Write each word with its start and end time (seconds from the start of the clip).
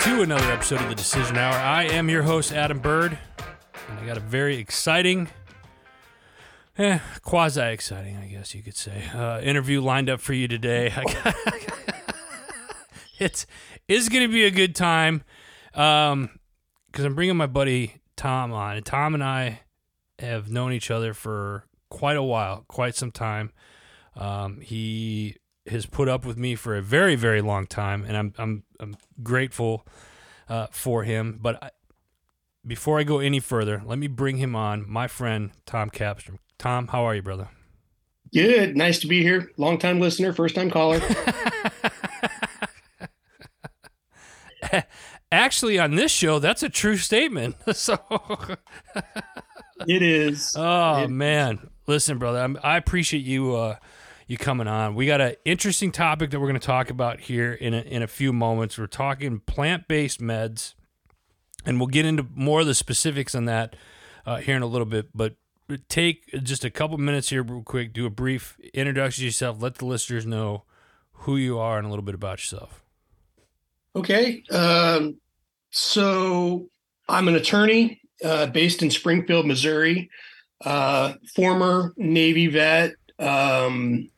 To 0.00 0.22
another 0.22 0.52
episode 0.52 0.80
of 0.80 0.88
the 0.88 0.94
Decision 0.94 1.36
Hour. 1.36 1.54
I 1.54 1.84
am 1.84 2.08
your 2.08 2.22
host, 2.22 2.52
Adam 2.52 2.78
Bird, 2.78 3.18
and 3.88 3.98
I 3.98 4.06
got 4.06 4.16
a 4.16 4.20
very 4.20 4.56
exciting, 4.56 5.28
eh, 6.78 7.00
quasi 7.22 7.62
exciting, 7.62 8.16
I 8.16 8.26
guess 8.26 8.54
you 8.54 8.62
could 8.62 8.76
say, 8.76 9.04
uh, 9.14 9.40
interview 9.40 9.80
lined 9.80 10.08
up 10.08 10.20
for 10.20 10.32
you 10.32 10.46
today. 10.46 10.92
it's 13.18 13.46
is 13.88 14.08
going 14.08 14.26
to 14.26 14.32
be 14.32 14.44
a 14.44 14.50
good 14.50 14.74
time 14.74 15.24
because 15.72 16.12
um, 16.12 16.30
I'm 16.96 17.14
bringing 17.14 17.36
my 17.36 17.46
buddy 17.46 17.96
Tom 18.16 18.52
on. 18.52 18.76
And 18.76 18.86
Tom 18.86 19.14
and 19.14 19.24
I 19.24 19.60
have 20.18 20.50
known 20.50 20.72
each 20.72 20.90
other 20.90 21.14
for 21.14 21.64
quite 21.90 22.16
a 22.16 22.22
while, 22.22 22.64
quite 22.68 22.94
some 22.94 23.10
time. 23.10 23.52
Um, 24.14 24.60
he 24.60 25.36
has 25.68 25.86
put 25.86 26.08
up 26.08 26.24
with 26.24 26.36
me 26.36 26.54
for 26.54 26.76
a 26.76 26.82
very, 26.82 27.16
very 27.16 27.40
long 27.40 27.66
time, 27.66 28.04
and 28.04 28.16
I'm 28.16 28.34
I'm 28.38 28.62
I'm 28.80 28.96
grateful 29.22 29.86
uh, 30.48 30.66
for 30.70 31.04
him. 31.04 31.38
But 31.40 31.62
I, 31.62 31.70
before 32.66 32.98
I 32.98 33.04
go 33.04 33.18
any 33.18 33.40
further, 33.40 33.82
let 33.84 33.98
me 33.98 34.06
bring 34.06 34.38
him 34.38 34.56
on, 34.56 34.88
my 34.88 35.06
friend 35.06 35.50
Tom 35.66 35.90
Kapstrom. 35.90 36.38
Tom, 36.58 36.88
how 36.88 37.04
are 37.04 37.14
you, 37.14 37.22
brother? 37.22 37.48
Good. 38.32 38.76
Nice 38.76 38.98
to 39.00 39.06
be 39.06 39.22
here. 39.22 39.52
Long 39.56 39.78
time 39.78 40.00
listener, 40.00 40.32
first 40.32 40.54
time 40.54 40.70
caller. 40.70 41.00
Actually, 45.32 45.78
on 45.78 45.94
this 45.94 46.12
show, 46.12 46.38
that's 46.38 46.62
a 46.62 46.68
true 46.68 46.96
statement. 46.96 47.56
so 47.76 47.98
it 49.86 50.02
is. 50.02 50.54
Oh 50.56 51.04
it 51.04 51.10
man, 51.10 51.58
is. 51.62 51.68
listen, 51.86 52.18
brother, 52.18 52.40
I'm, 52.40 52.58
i 52.62 52.76
appreciate 52.76 53.24
you 53.24 53.54
uh, 53.54 53.76
you 54.26 54.36
coming 54.36 54.66
on. 54.66 54.94
We 54.94 55.06
got 55.06 55.20
an 55.20 55.36
interesting 55.44 55.92
topic 55.92 56.30
that 56.30 56.40
we're 56.40 56.48
going 56.48 56.60
to 56.60 56.66
talk 56.66 56.90
about 56.90 57.20
here 57.20 57.52
in 57.52 57.74
a, 57.74 57.80
in 57.80 58.02
a 58.02 58.06
few 58.06 58.32
moments. 58.32 58.76
We're 58.76 58.86
talking 58.86 59.40
plant 59.40 59.86
based 59.88 60.20
meds, 60.20 60.74
and 61.64 61.78
we'll 61.78 61.86
get 61.86 62.04
into 62.04 62.26
more 62.34 62.60
of 62.60 62.66
the 62.66 62.74
specifics 62.74 63.34
on 63.34 63.44
that 63.44 63.76
uh, 64.24 64.38
here 64.38 64.56
in 64.56 64.62
a 64.62 64.66
little 64.66 64.86
bit. 64.86 65.08
But 65.14 65.36
take 65.88 66.26
just 66.42 66.64
a 66.64 66.70
couple 66.70 66.98
minutes 66.98 67.30
here, 67.30 67.42
real 67.42 67.62
quick. 67.62 67.92
Do 67.92 68.06
a 68.06 68.10
brief 68.10 68.58
introduction 68.74 69.22
to 69.22 69.26
yourself. 69.26 69.62
Let 69.62 69.76
the 69.76 69.86
listeners 69.86 70.26
know 70.26 70.64
who 71.12 71.36
you 71.36 71.58
are 71.58 71.78
and 71.78 71.86
a 71.86 71.90
little 71.90 72.04
bit 72.04 72.14
about 72.14 72.38
yourself. 72.38 72.82
Okay. 73.94 74.42
Um, 74.50 75.16
so 75.70 76.68
I'm 77.08 77.28
an 77.28 77.36
attorney 77.36 78.00
uh, 78.24 78.46
based 78.46 78.82
in 78.82 78.90
Springfield, 78.90 79.46
Missouri. 79.46 80.10
Uh, 80.64 81.14
former 81.34 81.94
Navy 81.96 82.48
vet. 82.48 82.94
Um, 83.18 84.10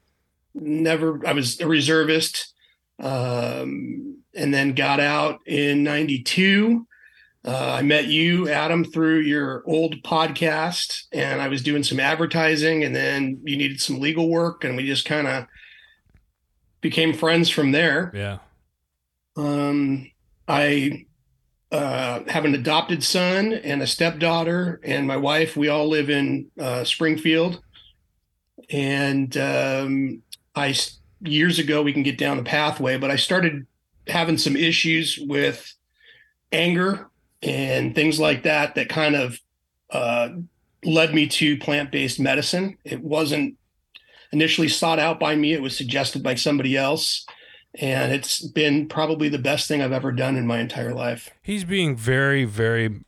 never 0.61 1.21
i 1.27 1.33
was 1.33 1.61
a 1.61 1.67
reservist 1.67 2.55
um, 3.01 4.17
and 4.35 4.53
then 4.53 4.75
got 4.75 5.01
out 5.01 5.41
in 5.47 5.83
92 5.83 6.87
uh, 7.45 7.73
i 7.79 7.83
met 7.83 8.07
you 8.07 8.49
adam 8.49 8.85
through 8.85 9.21
your 9.21 9.63
old 9.67 10.03
podcast 10.03 11.05
and 11.13 11.41
i 11.41 11.49
was 11.49 11.63
doing 11.63 11.83
some 11.83 12.01
advertising 12.01 12.85
and 12.85 12.95
then 12.95 13.41
you 13.45 13.57
needed 13.57 13.81
some 13.81 14.01
legal 14.01 14.29
work 14.29 14.65
and 14.65 14.77
we 14.77 14.85
just 14.85 15.05
kind 15.05 15.27
of 15.27 15.47
became 16.81 17.13
friends 17.13 17.51
from 17.51 17.73
there. 17.73 18.11
Yeah. 18.15 18.39
Um, 19.37 20.11
i 20.47 21.07
uh, 21.71 22.21
have 22.29 22.47
an 22.47 22.55
adopted 22.55 23.05
son 23.05 23.53
and 23.53 23.83
a 23.83 23.87
stepdaughter 23.87 24.81
and 24.83 25.07
my 25.07 25.19
wife 25.19 25.55
we 25.55 25.69
all 25.69 25.87
live 25.87 26.09
in 26.09 26.51
uh, 26.59 26.83
springfield. 26.85 27.61
And 28.71 29.37
um, 29.37 30.23
I 30.59 30.75
years 31.21 31.59
ago 31.59 31.83
we 31.83 31.93
can 31.93 32.03
get 32.03 32.19
down 32.19 32.37
the 32.37 32.43
pathway, 32.43 32.99
but 32.99 33.11
I 33.11 33.17
started 33.17 33.67
having 34.07 34.39
some 34.39 34.57
issues 34.57 35.19
with 35.21 35.75
anger 36.53 37.09
and 37.43 37.95
things 37.95 38.19
like 38.19 38.43
that 38.45 38.75
that 38.75 38.89
kind 38.89 39.15
of 39.15 39.39
uh, 39.91 40.31
led 40.85 41.15
me 41.15 41.27
to 41.27 41.59
plant-based 41.59 42.21
medicine. 42.21 42.77
It 42.85 43.03
wasn't 43.03 43.57
initially 44.33 44.69
sought 44.69 44.99
out 44.99 45.21
by 45.21 45.35
me; 45.37 45.53
it 45.53 45.63
was 45.63 45.77
suggested 45.77 46.23
by 46.23 46.35
somebody 46.35 46.77
else, 46.77 47.27
and 47.75 48.13
it's 48.13 48.47
been 48.47 48.89
probably 48.89 49.29
the 49.29 49.39
best 49.39 49.69
thing 49.69 49.83
I've 49.83 49.93
ever 49.93 50.13
done 50.13 50.37
in 50.37 50.47
my 50.47 50.59
entire 50.61 50.95
life. 50.95 51.31
He's 51.43 51.65
being 51.65 51.97
very, 51.97 52.45
very 52.45 53.05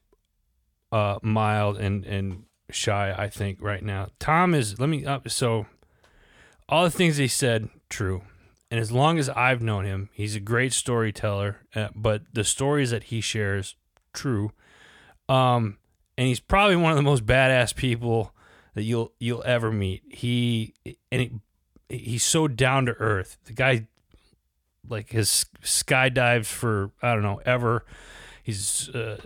uh, 0.93 1.19
mild 1.23 1.79
and 1.79 2.05
and 2.05 2.45
shy. 2.71 3.15
I 3.17 3.29
think 3.29 3.59
right 3.61 3.83
now, 3.83 4.09
Tom 4.19 4.55
is. 4.55 4.79
Let 4.79 4.89
me. 4.89 5.05
Uh, 5.05 5.21
so 5.27 5.67
all 6.71 6.85
the 6.85 6.91
things 6.91 7.17
he 7.17 7.29
said 7.29 7.69
true. 7.89 8.23
And 8.71 8.79
as 8.79 8.93
long 8.93 9.19
as 9.19 9.29
I've 9.29 9.61
known 9.61 9.85
him, 9.85 10.11
he's 10.13 10.37
a 10.37 10.41
great 10.41 10.73
storyteller. 10.73 11.59
Uh, 11.75 11.89
but 11.95 12.23
the 12.33 12.45
stories 12.45 12.91
that 12.93 13.05
he 13.05 13.21
shares, 13.21 13.75
true. 14.15 14.53
Um, 15.29 15.79
and 16.17 16.29
he's 16.29 16.41
probably 16.41 16.77
one 16.77 16.93
of 16.93 16.97
the 16.97 17.03
most 17.03 17.27
badass 17.27 17.75
people 17.75 18.33
that 18.75 18.85
you'll 18.85 19.13
you'll 19.19 19.43
ever 19.45 19.73
meet. 19.73 20.03
He 20.09 20.75
and 21.11 21.21
he, 21.21 21.33
he's 21.89 22.23
so 22.23 22.47
down 22.47 22.87
to 22.87 22.93
earth. 22.93 23.39
The 23.45 23.53
guy, 23.53 23.89
like, 24.89 25.11
has 25.11 25.47
skydives 25.63 26.47
for 26.47 26.93
I 27.03 27.15
don't 27.15 27.23
know 27.23 27.41
ever. 27.45 27.85
He's 28.45 28.89
uh, 28.91 29.21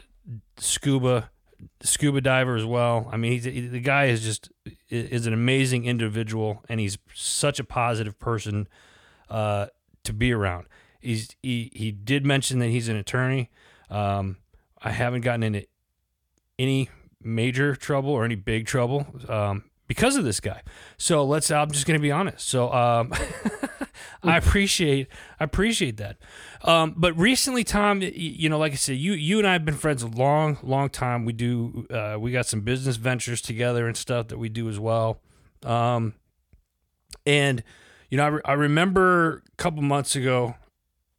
scuba 0.57 1.31
scuba 1.83 2.21
diver 2.21 2.57
as 2.57 2.65
well. 2.65 3.09
I 3.13 3.19
mean, 3.19 3.33
he's 3.33 3.45
the 3.45 3.81
guy 3.81 4.07
is 4.07 4.23
just 4.23 4.51
is 4.89 5.27
an 5.27 5.33
amazing 5.33 5.85
individual, 5.85 6.63
and 6.69 6.81
he's 6.81 6.99
such 7.15 7.59
a 7.59 7.65
positive 7.65 8.19
person 8.19 8.69
uh, 9.31 9.67
to 10.05 10.13
be 10.13 10.33
around. 10.33 10.67
He's 11.01 11.35
he 11.43 11.71
he 11.75 11.93
did 11.93 12.25
mention 12.25 12.59
that 12.61 12.69
he's 12.69 12.89
an 12.89 12.97
attorney. 12.97 13.51
Um, 13.91 14.39
I 14.81 14.91
haven't 14.91 15.23
gotten 15.23 15.43
into 15.43 15.67
any 16.59 16.91
major 17.23 17.75
trouble 17.75 18.11
or 18.11 18.25
any 18.25 18.35
big 18.35 18.67
trouble 18.67 19.07
um, 19.29 19.65
because 19.87 20.17
of 20.17 20.25
this 20.25 20.41
guy. 20.41 20.63
So 20.97 21.25
let's. 21.25 21.51
I'm 21.51 21.71
just 21.71 21.87
going 21.87 21.99
to 21.99 22.03
be 22.03 22.13
honest. 22.13 22.49
So 22.49 22.73
um, 22.73 23.13
I 24.23 24.37
appreciate 24.37 25.09
I 25.41 25.45
appreciate 25.45 25.97
that. 25.99 26.17
Um, 26.63 26.95
but 26.97 27.17
recently, 27.19 27.65
Tom, 27.65 28.01
you 28.03 28.49
know, 28.49 28.59
like 28.59 28.73
I 28.73 28.77
said, 28.77 28.97
you 28.97 29.13
you 29.13 29.39
and 29.39 29.47
I 29.47 29.53
have 29.53 29.65
been 29.65 29.77
friends 29.77 30.03
a 30.03 30.09
long, 30.09 30.59
long 30.63 30.89
time. 30.89 31.25
We 31.25 31.33
do 31.33 31.87
uh, 31.91 32.17
we 32.19 32.33
got 32.33 32.47
some 32.47 32.63
business 32.63 32.97
ventures 32.97 33.41
together 33.41 33.87
and 33.87 33.97
stuff 33.97 34.29
that 34.29 34.39
we 34.39 34.49
do 34.49 34.69
as 34.69 34.79
well. 34.79 35.21
Um, 35.63 36.15
and 37.27 37.63
you 38.11 38.19
know, 38.19 38.25
I, 38.25 38.29
re- 38.29 38.43
I 38.45 38.53
remember 38.53 39.43
a 39.53 39.57
couple 39.57 39.83
months 39.83 40.15
ago, 40.15 40.55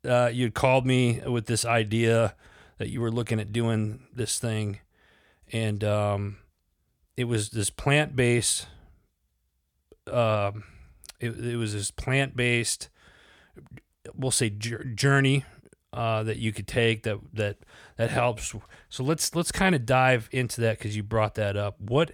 uh, 0.08 0.30
you 0.32 0.52
called 0.52 0.86
me 0.86 1.22
with 1.26 1.46
this 1.46 1.66
idea 1.66 2.36
that 2.78 2.90
you 2.90 3.02
were 3.02 3.12
looking 3.12 3.40
at 3.40 3.52
doing 3.52 4.04
this 4.14 4.40
thing, 4.40 4.80
and 5.52 5.84
um, 5.84 6.38
it 7.18 7.26
was 7.26 7.50
this 7.50 7.70
plant 7.70 8.16
based. 8.16 8.68
Uh, 10.08 10.52
it, 11.20 11.32
it 11.32 11.58
was 11.58 11.74
this 11.74 11.92
plant 11.92 12.36
based 12.36 12.90
we'll 14.14 14.32
say 14.32 14.50
journey 14.50 15.46
uh, 15.94 16.24
that 16.24 16.38
you 16.38 16.52
could 16.52 16.68
take 16.68 17.04
that 17.04 17.18
that 17.34 17.58
that 17.98 18.10
helps. 18.10 18.54
So 18.90 19.04
let's 19.04 19.34
let's 19.36 19.52
kind 19.52 19.76
of 19.76 19.86
dive 19.86 20.30
into 20.32 20.62
that 20.62 20.78
because 20.78 20.96
you 20.96 21.04
brought 21.04 21.36
that 21.36 21.56
up. 21.56 21.80
What 21.80 22.12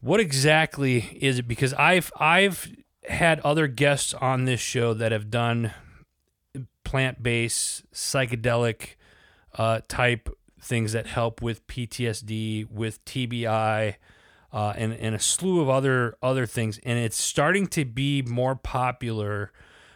what 0.00 0.20
exactly 0.20 1.18
is 1.20 1.38
it? 1.38 1.48
Because 1.48 1.74
I've 1.74 2.10
I've 2.18 2.72
had 3.08 3.40
other 3.40 3.66
guests 3.66 4.14
on 4.14 4.44
this 4.44 4.60
show 4.60 4.94
that 4.94 5.12
have 5.12 5.30
done 5.30 5.72
plant 6.84 7.22
based 7.22 7.90
psychedelic 7.92 8.94
uh, 9.58 9.80
type 9.88 10.28
things 10.60 10.92
that 10.92 11.06
help 11.06 11.42
with 11.42 11.66
PTSD, 11.66 12.70
with 12.70 13.04
TBI. 13.04 13.96
Uh, 14.52 14.74
and, 14.76 14.92
and 14.92 15.14
a 15.14 15.18
slew 15.18 15.60
of 15.60 15.70
other 15.70 16.14
other 16.22 16.44
things, 16.44 16.78
and 16.84 16.98
it's 16.98 17.16
starting 17.16 17.66
to 17.66 17.86
be 17.86 18.20
more 18.20 18.54
popular 18.54 19.50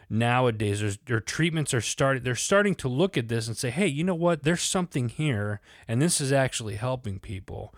nowadays. 0.09 0.81
There's 0.81 0.99
their 1.07 1.21
treatments 1.21 1.75
are 1.75 1.81
starting 1.81 2.23
they're 2.23 2.35
starting 2.35 2.75
to 2.77 2.89
look 2.89 3.19
at 3.19 3.29
this 3.29 3.49
and 3.49 3.57
say 3.57 3.71
hey 3.71 3.87
you 3.87 4.05
know 4.05 4.15
what? 4.15 4.43
There's 4.43 4.63
something 4.63 5.09
here 5.09 5.61
and 5.89 6.01
this 6.01 6.21
is 6.21 6.33
actually 6.33 6.77
helping 6.77 7.19
people. 7.19 7.75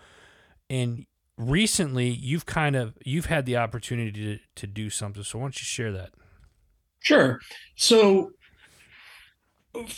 And 0.68 1.06
recently 1.36 2.08
you've 2.08 2.46
kind 2.46 2.76
of 2.76 2.94
you've 3.04 3.26
had 3.26 3.46
the 3.46 3.56
opportunity 3.56 4.12
to, 4.12 4.38
to 4.56 4.66
do 4.66 4.90
something. 4.90 5.22
So 5.22 5.38
why 5.38 5.44
don't 5.44 5.60
you 5.60 5.64
share 5.64 5.92
that? 5.92 6.10
Sure. 7.00 7.40
So 7.76 8.32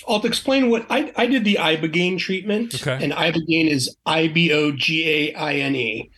I'll 0.07 0.25
explain 0.27 0.69
what 0.69 0.85
I, 0.91 1.13
I 1.17 1.27
did 1.27 1.45
the 1.45 1.55
ibogaine 1.55 2.19
treatment 2.19 2.75
okay. 2.75 3.03
and 3.03 3.13
ibogaine 3.13 3.69
is 3.69 3.97
i-b-o-g-a-i-n-e 4.05 6.11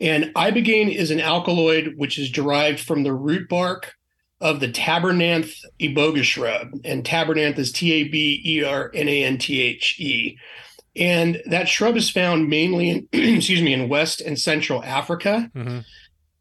and 0.00 0.32
ibogaine 0.34 0.94
is 0.94 1.10
an 1.10 1.20
alkaloid 1.20 1.94
which 1.96 2.18
is 2.18 2.30
derived 2.30 2.80
from 2.80 3.02
the 3.02 3.12
root 3.12 3.48
bark 3.48 3.94
of 4.40 4.60
the 4.60 4.68
tabernanthe 4.68 5.54
iboga 5.80 6.22
shrub, 6.22 6.68
and 6.84 7.04
tabernanthe 7.04 7.58
is 7.58 7.72
T 7.72 7.92
A 7.92 8.04
B 8.04 8.40
E 8.44 8.64
R 8.64 8.90
N 8.94 9.08
A 9.08 9.24
N 9.24 9.38
T 9.38 9.60
H 9.60 9.98
E. 9.98 10.38
And 10.96 11.42
that 11.46 11.68
shrub 11.68 11.96
is 11.96 12.10
found 12.10 12.48
mainly 12.48 12.90
in, 12.90 13.08
excuse 13.36 13.62
me, 13.62 13.72
in 13.72 13.88
West 13.88 14.20
and 14.20 14.38
Central 14.38 14.82
Africa. 14.82 15.50
Mm-hmm. 15.54 15.78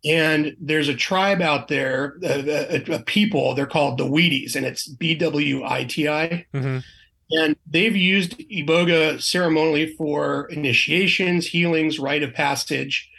And 0.05 0.55
there's 0.59 0.89
a 0.89 0.95
tribe 0.95 1.41
out 1.41 1.67
there, 1.67 2.17
a, 2.23 2.75
a, 2.75 2.95
a, 2.95 2.99
people, 2.99 3.55
they're 3.55 3.65
called 3.65 3.97
the 3.97 4.05
Bwiti, 4.05 4.55
and 4.55 4.65
it's 4.65 4.87
B 4.87 5.15
W 5.15 5.63
I 5.65 5.83
T 5.85 6.07
I. 6.07 6.45
Mm-hmm. 6.53 6.79
And 7.29 7.55
they've 7.65 7.95
used 7.95 8.37
iboga 8.39 9.21
ceremonially 9.21 9.95
for 9.95 10.45
initiations, 10.45 11.47
healings, 11.47 11.99
rite 11.99 12.23
of 12.23 12.33
passage. 12.33 13.09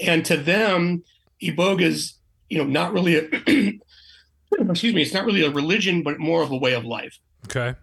And 0.00 0.24
to 0.26 0.36
them, 0.36 1.02
iboga's, 1.42 2.18
you 2.48 2.58
know, 2.58 2.64
not 2.64 2.92
really 2.92 3.16
a 3.16 3.22
excuse 4.70 4.94
me, 4.94 5.02
it's 5.02 5.14
not 5.14 5.24
really 5.24 5.44
a 5.44 5.50
religion, 5.50 6.02
but 6.02 6.18
more 6.18 6.42
of 6.42 6.50
a 6.50 6.56
way 6.56 6.74
of 6.74 6.84
life. 6.84 7.18
Okay. 7.46 7.74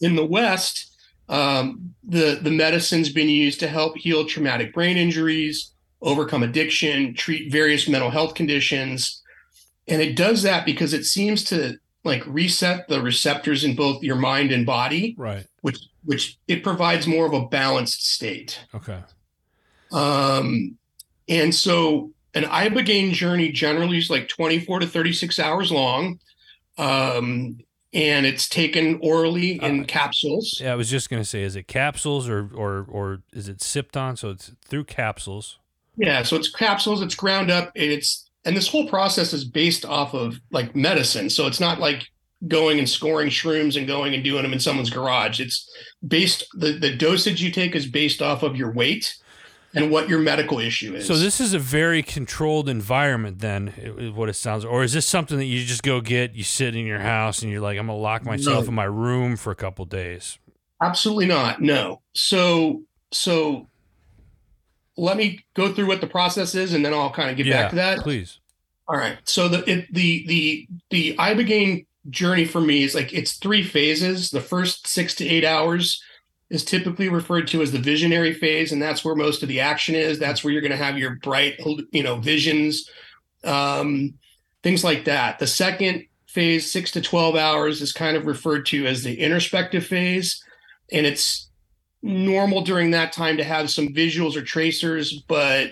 In 0.00 0.16
the 0.16 0.24
West, 0.24 0.96
um, 1.28 1.94
the 2.02 2.38
the 2.40 2.50
medicine's 2.50 3.10
been 3.10 3.28
used 3.28 3.60
to 3.60 3.68
help 3.68 3.96
heal 3.96 4.24
traumatic 4.26 4.74
brain 4.74 4.96
injuries, 4.96 5.72
overcome 6.02 6.42
addiction, 6.42 7.14
treat 7.14 7.50
various 7.50 7.88
mental 7.88 8.10
health 8.10 8.34
conditions, 8.34 9.22
and 9.88 10.02
it 10.02 10.16
does 10.16 10.42
that 10.42 10.66
because 10.66 10.92
it 10.92 11.04
seems 11.04 11.44
to 11.44 11.78
like 12.04 12.22
reset 12.26 12.86
the 12.88 13.00
receptors 13.00 13.64
in 13.64 13.74
both 13.74 14.02
your 14.02 14.16
mind 14.16 14.52
and 14.52 14.66
body, 14.66 15.14
Right. 15.16 15.46
which 15.62 15.78
which 16.04 16.38
it 16.48 16.62
provides 16.62 17.06
more 17.06 17.24
of 17.26 17.32
a 17.32 17.46
balanced 17.46 18.06
state. 18.06 18.60
Okay. 18.74 19.00
Um, 19.92 20.76
and 21.28 21.54
so 21.54 22.12
an 22.34 22.44
ibogaine 22.44 23.12
journey 23.12 23.52
generally 23.52 23.98
is 23.98 24.10
like 24.10 24.28
24 24.28 24.80
to 24.80 24.86
36 24.86 25.38
hours 25.38 25.70
long. 25.70 26.18
Um, 26.78 27.58
and 27.92 28.26
it's 28.26 28.48
taken 28.48 28.98
orally 29.00 29.60
in 29.62 29.82
Uh, 29.82 29.84
capsules. 29.84 30.58
Yeah, 30.60 30.72
I 30.72 30.74
was 30.74 30.90
just 30.90 31.08
gonna 31.08 31.24
say, 31.24 31.42
is 31.42 31.54
it 31.54 31.68
capsules 31.68 32.28
or 32.28 32.50
or 32.52 32.84
or 32.88 33.22
is 33.32 33.48
it 33.48 33.62
sipped 33.62 33.96
on? 33.96 34.16
So 34.16 34.30
it's 34.30 34.50
through 34.66 34.84
capsules. 34.84 35.58
Yeah, 35.96 36.24
so 36.24 36.34
it's 36.34 36.50
capsules, 36.50 37.02
it's 37.02 37.14
ground 37.14 37.52
up, 37.52 37.70
it's 37.76 38.28
and 38.44 38.56
this 38.56 38.66
whole 38.66 38.88
process 38.88 39.32
is 39.32 39.44
based 39.44 39.84
off 39.84 40.12
of 40.12 40.40
like 40.50 40.74
medicine. 40.74 41.30
So 41.30 41.46
it's 41.46 41.60
not 41.60 41.78
like 41.78 42.08
going 42.48 42.80
and 42.80 42.88
scoring 42.88 43.28
shrooms 43.28 43.76
and 43.76 43.86
going 43.86 44.12
and 44.12 44.24
doing 44.24 44.42
them 44.42 44.52
in 44.52 44.58
someone's 44.58 44.90
garage. 44.90 45.38
It's 45.38 45.70
based 46.06 46.44
the 46.54 46.72
the 46.72 46.96
dosage 46.96 47.40
you 47.40 47.52
take 47.52 47.76
is 47.76 47.86
based 47.86 48.20
off 48.20 48.42
of 48.42 48.56
your 48.56 48.72
weight 48.72 49.14
and 49.74 49.90
what 49.90 50.08
your 50.08 50.18
medical 50.18 50.58
issue 50.58 50.94
is. 50.94 51.06
So 51.06 51.16
this 51.16 51.40
is 51.40 51.52
a 51.54 51.58
very 51.58 52.02
controlled 52.02 52.68
environment, 52.68 53.40
then, 53.40 53.74
is 53.78 54.10
what 54.12 54.28
it 54.28 54.34
sounds. 54.34 54.64
Or 54.64 54.82
is 54.84 54.92
this 54.92 55.06
something 55.06 55.36
that 55.38 55.44
you 55.46 55.64
just 55.64 55.82
go 55.82 56.00
get? 56.00 56.34
You 56.34 56.44
sit 56.44 56.76
in 56.76 56.86
your 56.86 57.00
house 57.00 57.42
and 57.42 57.50
you're 57.50 57.60
like, 57.60 57.78
I'm 57.78 57.86
gonna 57.86 57.98
lock 57.98 58.24
myself 58.24 58.64
No. 58.64 58.68
in 58.68 58.74
my 58.74 58.84
room 58.84 59.36
for 59.36 59.50
a 59.50 59.56
couple 59.56 59.84
days. 59.84 60.38
Absolutely 60.80 61.26
not. 61.26 61.60
No. 61.60 62.02
So 62.14 62.82
so 63.10 63.68
let 64.96 65.16
me 65.16 65.44
go 65.54 65.72
through 65.72 65.86
what 65.86 66.00
the 66.00 66.06
process 66.06 66.54
is 66.54 66.72
and 66.72 66.84
then 66.84 66.94
I'll 66.94 67.10
kind 67.10 67.30
of 67.30 67.36
get 67.36 67.46
yeah, 67.46 67.62
back 67.62 67.70
to 67.70 67.76
that. 67.76 67.98
please. 68.00 68.38
All 68.86 68.96
right. 68.96 69.18
So 69.24 69.48
the 69.48 69.68
it, 69.70 69.92
the 69.92 70.24
the 70.26 70.68
the 70.90 71.16
ibogaine 71.16 71.86
journey 72.10 72.44
for 72.44 72.60
me 72.60 72.82
is 72.84 72.94
like 72.94 73.12
it's 73.14 73.32
three 73.34 73.62
phases. 73.62 74.30
The 74.30 74.40
first 74.40 74.86
6 74.86 75.14
to 75.16 75.26
8 75.26 75.44
hours 75.44 76.02
is 76.50 76.64
typically 76.64 77.08
referred 77.08 77.46
to 77.48 77.62
as 77.62 77.72
the 77.72 77.78
visionary 77.78 78.32
phase 78.32 78.72
and 78.72 78.80
that's 78.80 79.04
where 79.04 79.14
most 79.14 79.42
of 79.42 79.48
the 79.48 79.60
action 79.60 79.94
is. 79.94 80.18
That's 80.18 80.44
where 80.44 80.52
you're 80.52 80.62
going 80.62 80.70
to 80.70 80.76
have 80.76 80.98
your 80.98 81.16
bright, 81.16 81.60
you 81.90 82.02
know, 82.02 82.16
visions 82.16 82.88
um 83.44 84.14
things 84.62 84.82
like 84.82 85.04
that. 85.04 85.38
The 85.38 85.46
second 85.46 86.06
phase 86.26 86.70
6 86.72 86.92
to 86.92 87.00
12 87.00 87.36
hours 87.36 87.80
is 87.80 87.92
kind 87.92 88.16
of 88.16 88.26
referred 88.26 88.66
to 88.66 88.86
as 88.86 89.04
the 89.04 89.20
introspective 89.20 89.86
phase 89.86 90.42
and 90.90 91.06
it's 91.06 91.48
normal 92.02 92.60
during 92.62 92.90
that 92.90 93.12
time 93.12 93.36
to 93.36 93.44
have 93.44 93.70
some 93.70 93.88
visuals 93.88 94.36
or 94.36 94.42
tracers 94.42 95.22
but 95.28 95.70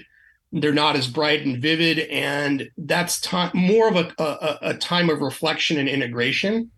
they're 0.52 0.72
not 0.72 0.96
as 0.96 1.08
bright 1.08 1.44
and 1.44 1.60
vivid 1.60 1.98
and 1.98 2.70
that's 2.78 3.20
time 3.20 3.50
more 3.54 3.88
of 3.88 3.96
a, 3.96 4.12
a, 4.18 4.58
a 4.70 4.74
time 4.74 5.10
of 5.10 5.20
reflection 5.20 5.78
and 5.78 5.88
integration 5.88 6.70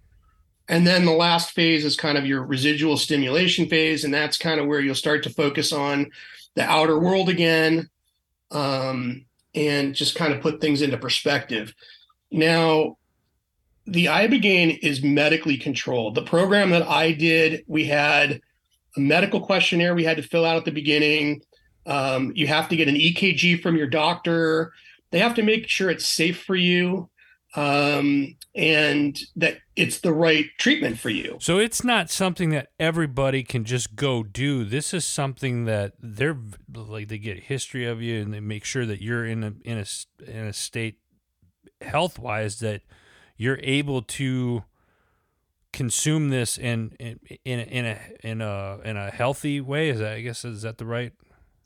and 0.69 0.87
then 0.87 1.05
the 1.05 1.13
last 1.13 1.53
phase 1.53 1.85
is 1.85 1.97
kind 1.97 2.17
of 2.17 2.27
your 2.27 2.43
residual 2.43 2.97
stimulation 2.97 3.69
phase 3.69 4.05
and 4.05 4.15
that's 4.15 4.39
kind 4.39 4.61
of 4.61 4.67
where 4.67 4.81
you'll 4.81 4.95
start 4.95 5.23
to 5.25 5.31
focus 5.31 5.73
on 5.73 6.11
the 6.55 6.63
outer 6.63 6.99
world 6.99 7.29
again 7.29 7.89
um, 8.51 9.25
and 9.55 9.95
just 9.95 10.15
kind 10.15 10.33
of 10.33 10.41
put 10.41 10.61
things 10.61 10.83
into 10.83 10.97
perspective. 10.97 11.75
Now 12.31 12.97
the 13.87 14.07
ibogaine 14.07 14.79
is 14.83 15.03
medically 15.03 15.59
controlled. 15.59 16.15
The 16.15 16.23
program 16.23 16.71
that 16.71 16.89
i 16.89 17.13
did 17.13 17.65
we 17.67 17.85
had 17.85 18.41
a 18.97 19.01
medical 19.01 19.41
questionnaire 19.41 19.95
we 19.95 20.05
had 20.05 20.17
to 20.17 20.23
fill 20.23 20.45
out 20.45 20.57
at 20.57 20.65
the 20.65 20.71
beginning. 20.71 21.43
Um, 21.87 22.33
you 22.35 22.47
have 22.47 22.69
to 22.71 22.77
get 22.77 22.89
an 22.89 22.95
EKG 22.95 23.61
from 23.61 23.77
your 23.77 23.87
doctor. 23.87 24.73
They 25.11 25.19
have 25.19 25.35
to 25.35 25.43
make 25.43 25.69
sure 25.69 25.91
it's 25.91 26.07
safe 26.07 26.43
for 26.45 26.57
you 26.57 27.11
um, 27.57 28.37
and 28.55 29.21
that 29.37 29.59
it's 29.77 30.01
the 30.01 30.13
right 30.13 30.47
treatment 30.59 30.99
for 30.99 31.11
you. 31.11 31.37
So 31.41 31.59
it's 31.59 31.85
not 31.85 32.11
something 32.11 32.51
that 32.51 32.69
everybody 32.81 33.43
can 33.45 33.65
just 33.65 33.95
go 33.95 34.23
do. 34.23 34.65
This 34.65 34.93
is 34.93 35.05
something 35.05 35.65
that 35.65 35.93
they're 36.01 36.39
like 36.75 37.09
they 37.09 37.19
get 37.19 37.45
history 37.45 37.87
of 37.87 38.03
you 38.03 38.21
and 38.21 38.33
they 38.33 38.41
make 38.41 38.65
sure 38.65 38.87
that 38.87 39.01
you're 39.01 39.25
in 39.25 39.45
a 39.45 39.53
in 39.65 39.79
a 39.79 39.87
in 40.31 40.47
a 40.47 40.53
state 40.53 40.99
health 41.81 42.19
wise 42.19 42.59
that 42.61 42.83
you're 43.37 43.61
able 43.63 44.03
to 44.03 44.65
consume 45.73 46.31
this 46.31 46.57
in 46.57 46.93
in 46.99 47.21
in 47.45 47.59
a, 47.59 47.63
in 47.63 47.85
a 47.85 47.99
in 48.23 48.41
a 48.41 48.79
in 48.85 48.97
a 48.97 49.11
healthy 49.11 49.61
way. 49.61 49.91
Is 49.91 50.01
that 50.01 50.15
I 50.15 50.21
guess 50.23 50.45
is 50.45 50.63
that 50.63 50.79
the 50.79 50.87
right? 50.87 51.13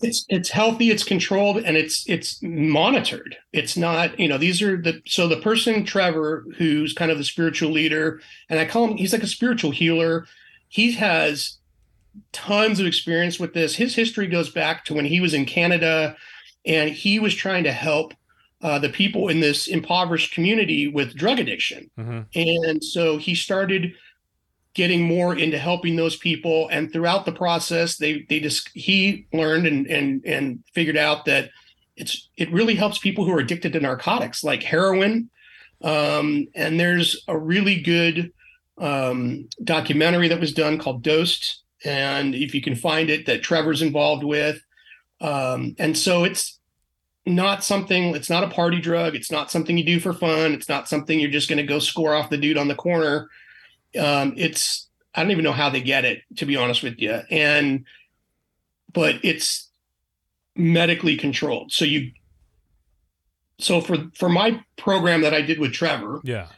It's 0.01 0.25
it's 0.29 0.51
healthy, 0.51 0.91
it's 0.91 1.03
controlled, 1.03 1.59
and 1.59 1.77
it's 1.77 2.09
it's 2.09 2.41
monitored. 2.43 3.37
It's 3.53 3.77
not, 3.77 4.19
you 4.19 4.29
know, 4.29 4.39
these 4.39 4.63
are 4.63 4.81
the 4.81 5.03
so 5.07 5.27
the 5.27 5.41
person 5.41 5.85
Trevor, 5.85 6.45
who's 6.57 6.93
kind 6.93 7.11
of 7.11 7.19
the 7.19 7.25
spiritual 7.25 7.71
leader, 7.71 8.21
and 8.49 8.61
I 8.61 8.65
call 8.65 8.87
him 8.87 8.97
he's 8.97 9.13
like 9.13 9.25
a 9.25 9.29
spiritual 9.29 9.73
healer. 9.73 10.27
He 10.69 10.93
has 10.93 11.59
tons 12.33 12.79
of 12.79 12.87
experience 12.87 13.41
with 13.41 13.55
this. 13.55 13.77
His 13.77 13.95
history 13.95 14.27
goes 14.29 14.51
back 14.51 14.85
to 14.85 14.95
when 14.95 15.05
he 15.05 15.21
was 15.21 15.35
in 15.35 15.47
Canada, 15.47 16.17
and 16.65 16.91
he 16.91 17.19
was 17.19 17.35
trying 17.35 17.65
to 17.65 17.73
help 17.73 18.15
uh, 18.61 18.79
the 18.79 18.89
people 18.89 19.29
in 19.29 19.41
this 19.41 19.67
impoverished 19.67 20.33
community 20.33 20.89
with 20.89 21.15
drug 21.15 21.39
addiction. 21.39 21.91
Mm-hmm. 21.99 22.69
And 22.69 22.83
so 22.83 23.17
he 23.17 23.35
started 23.35 23.95
getting 24.79 25.03
more 25.03 25.37
into 25.37 25.59
helping 25.59 25.97
those 25.97 26.17
people. 26.17 26.69
And 26.69 26.93
throughout 26.93 27.27
the 27.27 27.33
process, 27.33 27.97
they 27.97 28.25
they 28.29 28.39
just 28.39 28.71
he 28.75 29.27
learned 29.33 29.67
and 29.67 29.89
and 29.89 30.25
and 30.25 30.63
figured 30.73 30.97
out 30.97 31.25
that 31.25 31.51
it's 31.97 32.31
it 32.37 32.53
really 32.53 32.77
helps 32.77 32.99
people 32.99 33.25
who 33.25 33.33
are 33.33 33.41
addicted 33.41 33.73
to 33.73 33.81
narcotics 33.81 34.45
like 34.45 34.63
heroin. 34.63 35.31
Um, 35.83 36.47
and 36.55 36.79
there's 36.79 37.25
a 37.27 37.37
really 37.37 37.81
good 37.81 38.33
um, 38.79 39.49
documentary 39.65 40.29
that 40.29 40.39
was 40.39 40.55
done 40.55 40.79
called 40.79 41.03
Dosed, 41.03 41.65
and 41.85 42.37
if 42.37 42.55
you 42.55 42.63
can 42.63 42.77
find 42.77 43.11
it, 43.11 43.27
that 43.27 43.43
Trevor's 43.43 43.83
involved 43.83 44.23
with. 44.23 44.63
Um, 45.21 45.75
and 45.81 45.99
so 45.99 46.23
it's 46.23 46.61
not 47.27 47.65
something 47.65 48.15
it's 48.15 48.31
not 48.31 48.45
a 48.45 48.49
party 48.49 48.81
drug 48.81 49.15
it's 49.15 49.31
not 49.31 49.51
something 49.51 49.77
you 49.77 49.85
do 49.85 50.01
for 50.01 50.15
fun 50.15 50.53
it's 50.53 50.69
not 50.69 50.89
something 50.89 51.21
you're 51.21 51.31
just 51.31 51.47
going 51.47 51.59
to 51.59 51.63
go 51.63 51.79
score 51.79 52.15
off 52.15 52.31
the 52.31 52.39
dude 52.39 52.57
on 52.57 52.69
the 52.69 52.75
corner 52.75 53.29
um, 53.99 54.35
it's 54.37 54.89
i 55.15 55.23
don't 55.23 55.31
even 55.31 55.45
know 55.45 55.53
how 55.53 55.71
they 55.71 55.81
get 55.81 56.05
it 56.05 56.23
to 56.37 56.45
be 56.47 56.57
honest 56.57 56.83
with 56.83 56.99
you 56.99 57.21
and 57.31 57.85
but 58.93 59.17
it's 59.23 59.69
medically 60.57 61.17
controlled 61.17 61.73
so 61.73 61.85
you 61.85 62.11
so 63.59 63.81
for 63.81 63.97
for 64.15 64.29
my 64.29 64.61
program 64.77 65.23
that 65.23 65.33
i 65.35 65.41
did 65.41 65.59
with 65.59 65.73
trevor 65.73 66.21
Yeah. 66.25 66.49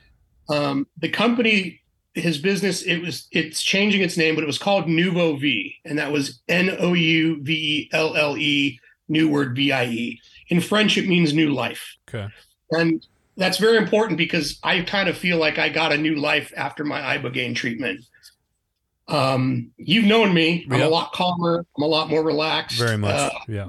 um, 0.49 0.87
the 0.99 1.09
company 1.09 1.81
his 2.15 2.39
business 2.39 2.83
it 2.83 2.99
was 2.99 3.29
it's 3.31 3.63
changing 3.63 4.03
its 4.03 4.17
name 4.17 4.35
but 4.35 4.43
it 4.43 4.49
was 4.49 4.59
called 4.59 4.89
Nouvelle 4.89 5.37
Vie 5.37 5.75
and 5.85 5.97
that 5.99 6.11
was 6.11 6.41
n-o-u-v-e-l-l-e 6.49 7.91
new 9.09 9.29
word 9.29 9.55
v-i-e 9.57 10.21
in 10.49 10.61
french 10.61 10.97
it 10.99 11.07
means 11.09 11.33
new 11.33 11.53
life 11.53 11.97
Okay. 12.09 12.27
and 12.71 13.07
that's 13.37 13.59
very 13.59 13.77
important 13.77 14.19
because 14.19 14.59
i 14.63 14.81
kind 14.83 15.09
of 15.09 15.17
feel 15.17 15.39
like 15.39 15.59
i 15.59 15.69
got 15.69 15.93
a 15.93 15.97
new 15.99 16.17
life 16.17 16.53
after 16.57 16.85
my 16.85 17.17
ibogaine 17.17 17.55
treatment 17.55 18.05
um, 19.09 19.73
you've 19.77 20.05
known 20.05 20.33
me 20.33 20.65
i'm 20.71 20.79
Yep. 20.79 20.89
a 20.89 20.91
lot 20.91 21.13
calmer 21.13 21.67
i'm 21.77 21.83
a 21.83 21.87
lot 21.87 22.09
more 22.09 22.23
relaxed 22.23 22.79
Very 22.79 22.97
much. 22.97 23.15
Uh, 23.15 23.31
yeah. 23.49 23.69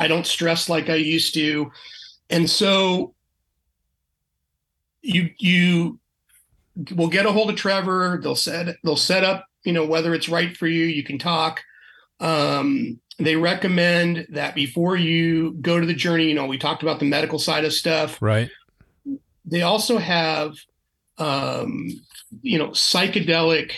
I 0.00 0.06
don't 0.08 0.26
stress 0.26 0.68
like 0.68 0.88
I 0.88 0.94
used 0.94 1.34
to. 1.34 1.70
And 2.30 2.48
so 2.48 3.14
you 5.02 5.30
you 5.38 5.98
will 6.94 7.08
get 7.08 7.26
a 7.26 7.32
hold 7.32 7.50
of 7.50 7.56
Trevor. 7.56 8.20
They'll 8.22 8.36
set 8.36 8.76
they'll 8.84 8.96
set 8.96 9.24
up, 9.24 9.46
you 9.64 9.72
know, 9.72 9.84
whether 9.84 10.14
it's 10.14 10.28
right 10.28 10.56
for 10.56 10.66
you, 10.66 10.84
you 10.84 11.02
can 11.02 11.18
talk. 11.18 11.60
Um, 12.20 13.00
they 13.18 13.36
recommend 13.36 14.26
that 14.30 14.54
before 14.54 14.96
you 14.96 15.54
go 15.60 15.80
to 15.80 15.86
the 15.86 15.94
journey, 15.94 16.28
you 16.28 16.34
know, 16.34 16.46
we 16.46 16.58
talked 16.58 16.82
about 16.82 17.00
the 17.00 17.06
medical 17.06 17.38
side 17.38 17.64
of 17.64 17.72
stuff. 17.72 18.20
Right. 18.22 18.50
They 19.50 19.62
also 19.62 19.98
have 19.98 20.54
um, 21.18 21.88
you 22.42 22.58
know, 22.58 22.68
psychedelic 22.68 23.72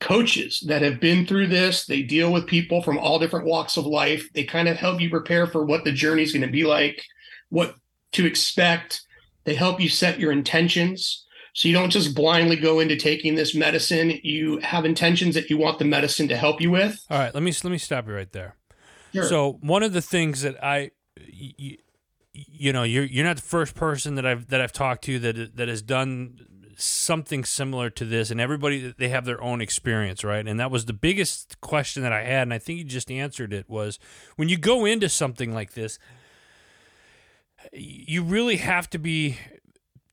coaches 0.00 0.62
that 0.68 0.82
have 0.82 1.00
been 1.00 1.26
through 1.26 1.48
this. 1.48 1.86
They 1.86 2.02
deal 2.02 2.32
with 2.32 2.46
people 2.46 2.82
from 2.82 2.98
all 2.98 3.18
different 3.18 3.46
walks 3.46 3.76
of 3.76 3.86
life. 3.86 4.28
They 4.34 4.44
kind 4.44 4.68
of 4.68 4.76
help 4.76 5.00
you 5.00 5.10
prepare 5.10 5.46
for 5.46 5.64
what 5.64 5.84
the 5.84 5.92
journey 5.92 6.22
is 6.22 6.32
going 6.32 6.46
to 6.46 6.52
be 6.52 6.64
like, 6.64 7.02
what 7.48 7.74
to 8.12 8.26
expect. 8.26 9.02
They 9.44 9.54
help 9.54 9.80
you 9.80 9.88
set 9.88 10.20
your 10.20 10.32
intentions. 10.32 11.24
So 11.54 11.68
you 11.68 11.74
don't 11.74 11.90
just 11.90 12.14
blindly 12.14 12.56
go 12.56 12.80
into 12.80 12.96
taking 12.96 13.34
this 13.34 13.54
medicine. 13.54 14.20
You 14.22 14.58
have 14.58 14.84
intentions 14.84 15.34
that 15.36 15.48
you 15.48 15.56
want 15.56 15.78
the 15.78 15.86
medicine 15.86 16.28
to 16.28 16.36
help 16.36 16.60
you 16.60 16.70
with. 16.70 17.02
All 17.10 17.18
right, 17.18 17.32
let 17.32 17.42
me 17.42 17.52
let 17.64 17.70
me 17.70 17.78
stop 17.78 18.06
you 18.06 18.14
right 18.14 18.30
there. 18.30 18.56
Sure. 19.14 19.24
So 19.24 19.58
one 19.62 19.82
of 19.82 19.94
the 19.94 20.02
things 20.02 20.42
that 20.42 20.62
I, 20.62 20.90
you, 22.48 22.72
know, 22.72 22.82
you're 22.82 23.04
you're 23.04 23.24
not 23.24 23.36
the 23.36 23.42
first 23.42 23.74
person 23.74 24.14
that 24.16 24.26
I've 24.26 24.48
that 24.48 24.60
I've 24.60 24.72
talked 24.72 25.04
to 25.04 25.18
that 25.20 25.56
that 25.56 25.68
has 25.68 25.82
done 25.82 26.46
something 26.76 27.44
similar 27.44 27.88
to 27.90 28.04
this, 28.04 28.30
and 28.30 28.40
everybody 28.40 28.94
they 28.96 29.08
have 29.08 29.24
their 29.24 29.42
own 29.42 29.60
experience, 29.60 30.22
right? 30.24 30.46
And 30.46 30.60
that 30.60 30.70
was 30.70 30.84
the 30.84 30.92
biggest 30.92 31.60
question 31.60 32.02
that 32.02 32.12
I 32.12 32.22
had, 32.22 32.42
and 32.42 32.54
I 32.54 32.58
think 32.58 32.78
you 32.78 32.84
just 32.84 33.10
answered 33.10 33.52
it. 33.52 33.68
Was 33.68 33.98
when 34.36 34.48
you 34.48 34.58
go 34.58 34.84
into 34.84 35.08
something 35.08 35.54
like 35.54 35.74
this, 35.74 35.98
you 37.72 38.22
really 38.22 38.56
have 38.56 38.90
to 38.90 38.98
be 38.98 39.38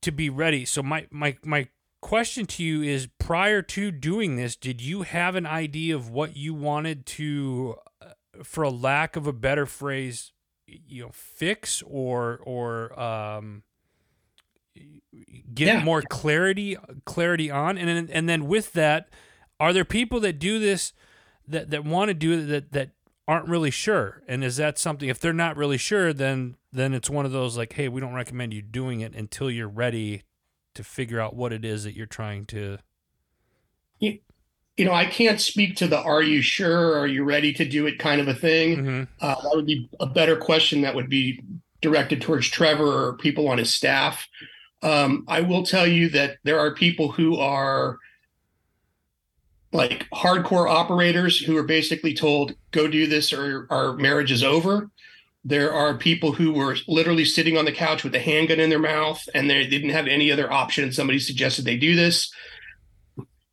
to 0.00 0.10
be 0.10 0.30
ready. 0.30 0.64
So 0.64 0.82
my 0.82 1.06
my 1.10 1.36
my 1.44 1.68
question 2.00 2.44
to 2.44 2.62
you 2.62 2.82
is 2.82 3.08
prior 3.18 3.62
to 3.62 3.90
doing 3.90 4.36
this, 4.36 4.56
did 4.56 4.82
you 4.82 5.02
have 5.02 5.36
an 5.36 5.46
idea 5.46 5.96
of 5.96 6.10
what 6.10 6.36
you 6.36 6.52
wanted 6.52 7.06
to 7.06 7.76
uh, 8.02 8.08
for 8.42 8.62
a 8.62 8.70
lack 8.70 9.16
of 9.16 9.26
a 9.26 9.32
better 9.32 9.64
phrase, 9.64 10.32
you 10.66 11.02
know, 11.02 11.10
fix 11.12 11.82
or 11.86 12.40
or 12.44 12.98
um 12.98 13.62
get 15.54 15.66
Yeah. 15.66 15.84
more 15.84 16.02
clarity 16.02 16.76
clarity 17.04 17.50
on 17.50 17.78
and 17.78 17.88
then, 17.88 18.08
and 18.10 18.28
then 18.28 18.46
with 18.48 18.72
that 18.72 19.08
are 19.60 19.72
there 19.72 19.84
people 19.84 20.18
that 20.20 20.38
do 20.40 20.58
this 20.58 20.92
that 21.46 21.70
that 21.70 21.84
want 21.84 22.08
to 22.08 22.14
do 22.14 22.44
that 22.46 22.72
that 22.72 22.90
aren't 23.28 23.46
really 23.48 23.70
sure 23.70 24.22
and 24.26 24.42
is 24.42 24.56
that 24.56 24.76
something 24.76 25.08
if 25.08 25.20
they're 25.20 25.32
not 25.32 25.56
really 25.56 25.76
sure 25.78 26.12
then 26.12 26.56
then 26.72 26.92
it's 26.92 27.08
one 27.08 27.24
of 27.24 27.30
those 27.30 27.56
like 27.56 27.74
hey 27.74 27.88
we 27.88 28.00
don't 28.00 28.14
recommend 28.14 28.52
you 28.52 28.60
doing 28.62 29.00
it 29.00 29.14
until 29.14 29.48
you're 29.48 29.68
ready 29.68 30.24
to 30.74 30.82
figure 30.82 31.20
out 31.20 31.36
what 31.36 31.52
it 31.52 31.64
is 31.64 31.84
that 31.84 31.94
you're 31.94 32.04
trying 32.06 32.44
to 32.44 32.76
You 34.00 34.18
know, 34.84 34.92
I 34.92 35.04
can't 35.04 35.40
speak 35.40 35.76
to 35.76 35.86
the 35.86 36.00
"Are 36.00 36.22
you 36.22 36.42
sure? 36.42 36.98
Are 36.98 37.06
you 37.06 37.24
ready 37.24 37.52
to 37.54 37.64
do 37.64 37.86
it?" 37.86 37.98
kind 37.98 38.20
of 38.20 38.28
a 38.28 38.34
thing. 38.34 38.76
Mhm. 38.76 39.08
Uh, 39.20 39.34
that 39.40 39.52
would 39.54 39.66
be 39.66 39.88
a 40.00 40.06
better 40.06 40.36
question 40.36 40.80
that 40.82 40.94
would 40.94 41.08
be 41.08 41.40
directed 41.80 42.20
towards 42.20 42.48
Trevor 42.48 43.08
or 43.08 43.16
people 43.18 43.46
on 43.48 43.58
his 43.58 43.72
staff. 43.72 44.26
Um, 44.82 45.24
I 45.28 45.40
will 45.42 45.64
tell 45.64 45.86
you 45.86 46.08
that 46.10 46.38
there 46.44 46.58
are 46.58 46.74
people 46.74 47.12
who 47.12 47.36
are 47.36 47.98
like 49.72 50.08
hardcore 50.10 50.70
operators 50.70 51.38
who 51.38 51.56
are 51.56 51.64
basically 51.64 52.14
told, 52.14 52.54
go 52.70 52.86
do 52.86 53.06
this 53.06 53.32
or 53.32 53.66
our 53.70 53.94
marriage 53.94 54.30
is 54.30 54.44
over. 54.44 54.88
There 55.44 55.72
are 55.72 55.94
people 55.98 56.32
who 56.32 56.52
were 56.52 56.76
literally 56.86 57.24
sitting 57.24 57.58
on 57.58 57.64
the 57.64 57.72
couch 57.72 58.04
with 58.04 58.14
a 58.14 58.20
handgun 58.20 58.60
in 58.60 58.70
their 58.70 58.78
mouth 58.78 59.20
and 59.34 59.50
they 59.50 59.66
didn't 59.66 59.90
have 59.90 60.06
any 60.06 60.30
other 60.30 60.50
option. 60.50 60.84
And 60.84 60.94
somebody 60.94 61.18
suggested 61.18 61.64
they 61.64 61.76
do 61.76 61.96
this. 61.96 62.32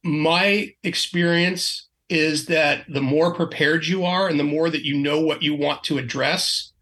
My 0.03 0.73
experience 0.83 1.87
is 2.09 2.47
that 2.47 2.83
the 2.89 3.01
more 3.01 3.33
prepared 3.33 3.85
you 3.87 4.03
are 4.03 4.27
and 4.27 4.39
the 4.39 4.43
more 4.43 4.69
that 4.69 4.83
you 4.83 4.97
know 4.97 5.21
what 5.21 5.41
you 5.41 5.55
want 5.55 5.83
to 5.85 5.97
address, 5.97 6.73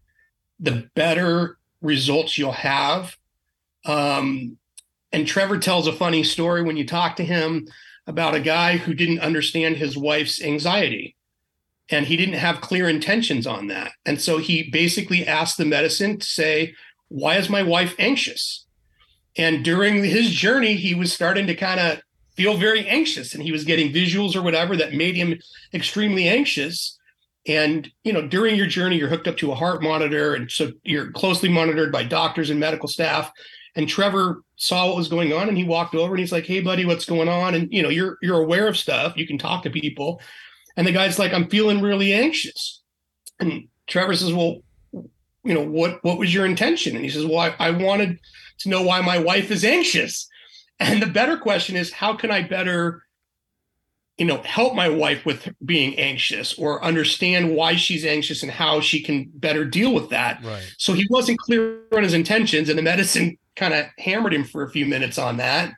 the 0.58 0.88
better 0.94 1.58
results 1.80 2.36
you'll 2.36 2.52
have. 2.52 3.16
Um, 3.84 4.58
and 5.12 5.26
Trevor 5.26 5.58
tells 5.58 5.86
a 5.86 5.92
funny 5.92 6.24
story 6.24 6.62
when 6.62 6.76
you 6.76 6.86
talk 6.86 7.16
to 7.16 7.24
him 7.24 7.66
about 8.06 8.34
a 8.34 8.40
guy 8.40 8.76
who 8.76 8.94
didn't 8.94 9.20
understand 9.20 9.76
his 9.76 9.96
wife's 9.96 10.42
anxiety 10.42 11.16
and 11.90 12.06
he 12.06 12.16
didn't 12.16 12.34
have 12.34 12.60
clear 12.60 12.88
intentions 12.88 13.46
on 13.46 13.66
that. 13.68 13.92
And 14.06 14.20
so 14.20 14.38
he 14.38 14.70
basically 14.70 15.26
asked 15.26 15.58
the 15.58 15.64
medicine 15.64 16.18
to 16.18 16.26
say, 16.26 16.74
Why 17.08 17.36
is 17.36 17.48
my 17.48 17.62
wife 17.62 17.94
anxious? 17.98 18.66
And 19.36 19.64
during 19.64 20.02
his 20.04 20.30
journey, 20.30 20.74
he 20.74 20.94
was 20.94 21.12
starting 21.12 21.46
to 21.46 21.54
kind 21.54 21.80
of 21.80 22.00
feel 22.40 22.56
very 22.56 22.88
anxious 22.88 23.34
and 23.34 23.42
he 23.42 23.52
was 23.52 23.64
getting 23.64 23.92
visuals 23.92 24.34
or 24.34 24.40
whatever 24.40 24.74
that 24.74 24.94
made 24.94 25.14
him 25.14 25.38
extremely 25.74 26.26
anxious. 26.26 26.98
And, 27.46 27.90
you 28.02 28.14
know, 28.14 28.26
during 28.26 28.56
your 28.56 28.66
journey, 28.66 28.96
you're 28.96 29.10
hooked 29.10 29.28
up 29.28 29.36
to 29.38 29.52
a 29.52 29.54
heart 29.54 29.82
monitor. 29.82 30.32
And 30.32 30.50
so 30.50 30.72
you're 30.82 31.10
closely 31.12 31.50
monitored 31.50 31.92
by 31.92 32.02
doctors 32.02 32.48
and 32.48 32.58
medical 32.58 32.88
staff. 32.88 33.30
And 33.76 33.86
Trevor 33.86 34.42
saw 34.56 34.86
what 34.86 34.96
was 34.96 35.08
going 35.08 35.34
on 35.34 35.50
and 35.50 35.58
he 35.58 35.64
walked 35.64 35.94
over 35.94 36.14
and 36.14 36.18
he's 36.18 36.32
like, 36.32 36.46
Hey 36.46 36.62
buddy, 36.62 36.86
what's 36.86 37.04
going 37.04 37.28
on? 37.28 37.54
And 37.54 37.70
you 37.70 37.82
know, 37.82 37.90
you're 37.90 38.16
you're 38.22 38.40
aware 38.40 38.66
of 38.66 38.78
stuff. 38.78 39.18
You 39.18 39.26
can 39.26 39.36
talk 39.36 39.62
to 39.64 39.70
people. 39.70 40.22
And 40.78 40.86
the 40.86 40.92
guy's 40.92 41.18
like, 41.18 41.34
I'm 41.34 41.50
feeling 41.50 41.82
really 41.82 42.14
anxious. 42.14 42.80
And 43.38 43.68
Trevor 43.86 44.16
says, 44.16 44.32
Well, 44.32 44.60
you 45.44 45.54
know, 45.54 45.62
what 45.62 46.02
what 46.02 46.18
was 46.18 46.32
your 46.32 46.46
intention? 46.46 46.96
And 46.96 47.04
he 47.04 47.10
says, 47.10 47.26
Well, 47.26 47.38
I, 47.38 47.54
I 47.58 47.70
wanted 47.70 48.18
to 48.60 48.70
know 48.70 48.82
why 48.82 49.02
my 49.02 49.18
wife 49.18 49.50
is 49.50 49.62
anxious. 49.62 50.26
And 50.80 51.02
the 51.02 51.06
better 51.06 51.36
question 51.36 51.76
is, 51.76 51.92
how 51.92 52.16
can 52.16 52.30
I 52.30 52.42
better, 52.42 53.02
you 54.16 54.24
know, 54.24 54.42
help 54.42 54.74
my 54.74 54.88
wife 54.88 55.26
with 55.26 55.48
being 55.64 55.98
anxious 55.98 56.54
or 56.54 56.82
understand 56.82 57.54
why 57.54 57.76
she's 57.76 58.04
anxious 58.04 58.42
and 58.42 58.50
how 58.50 58.80
she 58.80 59.02
can 59.02 59.30
better 59.34 59.64
deal 59.64 59.92
with 59.92 60.08
that? 60.08 60.42
right 60.42 60.74
So 60.78 60.94
he 60.94 61.06
wasn't 61.10 61.38
clear 61.38 61.82
on 61.94 62.02
his 62.02 62.14
intentions, 62.14 62.68
and 62.70 62.78
the 62.78 62.82
medicine 62.82 63.38
kind 63.56 63.74
of 63.74 63.86
hammered 63.98 64.32
him 64.32 64.44
for 64.44 64.62
a 64.62 64.70
few 64.70 64.86
minutes 64.86 65.18
on 65.18 65.36
that. 65.36 65.74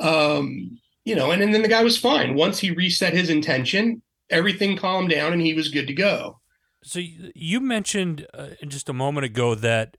Um, 0.00 0.78
you 1.04 1.14
know, 1.14 1.30
and, 1.30 1.42
and 1.42 1.54
then 1.54 1.62
the 1.62 1.68
guy 1.68 1.84
was 1.84 1.96
fine. 1.96 2.34
Once 2.34 2.58
he 2.58 2.72
reset 2.72 3.12
his 3.12 3.30
intention, 3.30 4.02
everything 4.30 4.76
calmed 4.76 5.10
down 5.10 5.32
and 5.32 5.40
he 5.40 5.54
was 5.54 5.68
good 5.68 5.86
to 5.86 5.92
go. 5.92 6.40
So 6.82 7.00
you 7.34 7.60
mentioned 7.60 8.26
uh, 8.32 8.48
just 8.66 8.88
a 8.88 8.92
moment 8.92 9.26
ago 9.26 9.54
that 9.54 9.96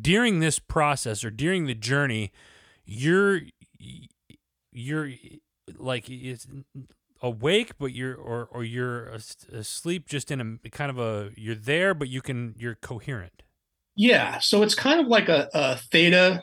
during 0.00 0.40
this 0.40 0.58
process 0.58 1.24
or 1.24 1.30
during 1.30 1.66
the 1.66 1.74
journey, 1.74 2.32
you're 2.90 3.40
you're 4.72 5.10
like 5.78 6.10
it's 6.10 6.46
awake, 7.22 7.72
but 7.78 7.92
you're 7.92 8.16
or 8.16 8.48
or 8.50 8.64
you're 8.64 9.06
asleep, 9.52 10.08
just 10.08 10.30
in 10.30 10.58
a 10.64 10.70
kind 10.70 10.90
of 10.90 10.98
a 10.98 11.30
you're 11.36 11.54
there, 11.54 11.94
but 11.94 12.08
you 12.08 12.20
can 12.20 12.54
you're 12.58 12.74
coherent. 12.74 13.42
Yeah. 13.96 14.38
So 14.38 14.62
it's 14.62 14.74
kind 14.74 15.00
of 15.00 15.06
like 15.06 15.28
a, 15.28 15.48
a 15.54 15.76
theta 15.76 16.42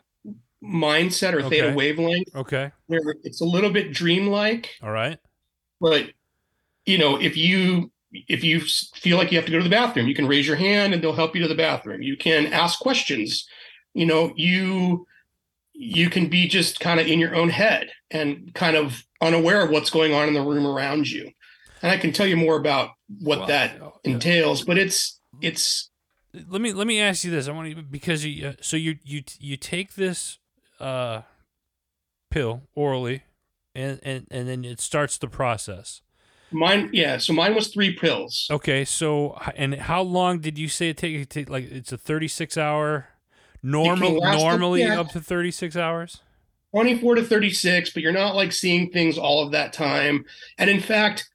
mindset 0.64 1.34
or 1.34 1.48
theta 1.48 1.74
wavelength 1.76 2.36
Okay, 2.36 2.72
where 2.88 3.16
it's 3.24 3.42
a 3.42 3.46
little 3.46 3.70
bit 3.70 3.94
dreamlike, 3.94 4.70
all 4.82 4.92
right, 4.92 5.20
but 5.80 6.10
you 6.86 6.98
know, 6.98 7.20
if 7.20 7.38
you 7.38 7.92
if 8.12 8.44
you 8.44 8.62
feel 8.96 9.18
like 9.18 9.32
you 9.32 9.38
have 9.38 9.46
to 9.46 9.52
go 9.52 9.58
to 9.58 9.64
the 9.64 9.70
bathroom, 9.70 10.08
you 10.08 10.16
can 10.16 10.28
raise 10.28 10.48
your 10.48 10.56
hand 10.56 10.94
and 10.94 11.04
they'll 11.04 11.14
help 11.14 11.36
you 11.36 11.42
to 11.42 11.48
the 11.48 11.56
bathroom. 11.56 12.02
You 12.02 12.18
can 12.18 12.48
ask 12.48 12.80
questions. 12.80 13.46
You 13.94 14.06
know, 14.06 14.34
you 14.36 15.06
you 15.80 16.10
can 16.10 16.28
be 16.28 16.48
just 16.48 16.80
kind 16.80 17.00
of 17.00 17.06
in 17.08 17.20
your 17.20 17.36
own 17.36 17.50
head 17.50 17.92
and 18.10 18.52
kind 18.56 18.76
of 18.76 19.04
unaware 19.22 19.62
of 19.62 19.70
what's 19.70 19.92
going 19.92 20.14
on 20.14 20.28
in 20.28 20.34
the 20.34 20.42
room 20.42 20.66
around 20.66 21.08
you. 21.10 21.32
And 21.84 21.92
I 21.92 21.98
can 21.98 22.12
tell 22.12 22.26
you 22.26 22.36
more 22.36 22.58
about 22.58 22.90
what 23.20 23.40
Well, 23.40 23.48
that 23.48 23.82
uh, 23.82 23.92
entails, 24.04 24.64
but 24.64 24.80
it's 24.80 25.20
it's 25.42 25.92
let 26.50 26.62
me 26.62 26.74
let 26.74 26.88
me 26.88 27.00
ask 27.00 27.24
you 27.24 27.30
this. 27.30 27.48
I 27.48 27.52
want 27.52 27.76
to 27.76 27.84
because 27.84 28.26
you 28.26 28.48
uh, 28.48 28.54
so 28.60 28.76
you 28.76 28.98
you 29.04 29.22
you 29.40 29.56
take 29.56 29.94
this 29.94 30.40
uh 30.80 31.22
pill 32.32 32.64
orally, 32.74 33.24
and 33.76 34.00
and 34.02 34.26
and 34.32 34.48
then 34.48 34.66
it 34.66 34.82
starts 34.82 35.20
the 35.20 35.28
process. 35.28 36.02
mine. 36.52 36.90
Yeah. 36.92 37.18
So 37.20 37.34
mine 37.34 37.54
was 37.54 37.68
three 37.68 37.94
pills. 37.94 38.48
Okay, 38.50 38.84
so 38.84 39.40
and 39.56 39.76
how 39.76 40.02
long 40.02 40.40
did 40.40 40.58
you 40.58 40.68
say 40.70 40.90
it 40.90 40.98
take? 40.98 41.16
It 41.16 41.30
take 41.30 41.50
like 41.50 41.72
it's 41.72 41.92
a 41.92 41.98
thirty 41.98 42.28
six 42.28 42.58
hour 42.58 43.10
normal 43.64 44.20
last 44.20 44.36
up- 44.36 44.42
normally 44.42 44.82
yeah. 44.82 45.00
up 45.00 45.10
to 45.10 45.22
thirty 45.22 45.52
six 45.52 45.76
hours. 45.76 46.22
24 46.74 47.16
to 47.16 47.24
36, 47.24 47.92
but 47.92 48.04
you're 48.04 48.12
not 48.12 48.36
like 48.36 48.52
seeing 48.52 48.92
things 48.92 49.18
all 49.18 49.42
of 49.42 49.52
that 49.54 49.72
time. 49.72 50.26
And 50.58 50.70
in 50.70 50.82
fact, 50.82 51.30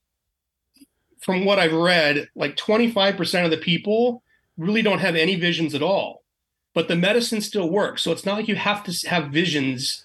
from 1.21 1.45
what 1.45 1.59
I've 1.59 1.73
read, 1.73 2.29
like 2.37 2.57
25% 2.57 3.45
of 3.45 3.51
the 3.51 3.57
people 3.57 4.23
really 4.57 4.83
don't 4.83 4.99
have 4.99 5.17
any 5.17 5.37
visions 5.37 5.75
at 5.75 5.83
all. 5.83 6.23
But 6.75 6.89
the 6.89 6.97
medicine 6.97 7.41
still 7.41 7.69
works. 7.71 8.03
So 8.03 8.13
it's 8.13 8.27
not 8.27 8.37
like 8.37 8.49
you 8.49 8.57
have 8.57 8.85
to 8.85 9.09
have 9.09 9.31
visions. 9.31 10.05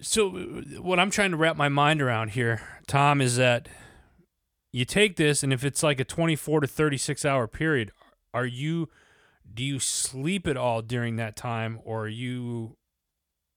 So 0.00 0.30
what 0.30 1.00
I'm 1.00 1.10
trying 1.10 1.30
to 1.30 1.36
wrap 1.36 1.56
my 1.56 1.68
mind 1.68 2.02
around 2.02 2.30
here, 2.30 2.60
Tom, 2.86 3.20
is 3.20 3.36
that 3.36 3.68
you 4.72 4.84
take 4.84 5.16
this, 5.16 5.42
and 5.42 5.54
if 5.54 5.64
it's 5.64 5.82
like 5.82 6.00
a 6.00 6.04
twenty 6.04 6.36
four 6.36 6.60
to 6.60 6.66
thirty 6.66 6.98
six 6.98 7.24
hour 7.24 7.48
period, 7.48 7.92
are 8.34 8.44
you 8.44 8.90
do 9.52 9.64
you 9.64 9.78
sleep 9.78 10.46
at 10.46 10.56
all 10.56 10.82
during 10.82 11.16
that 11.16 11.36
time, 11.36 11.80
or 11.84 12.04
are 12.04 12.08
you 12.08 12.76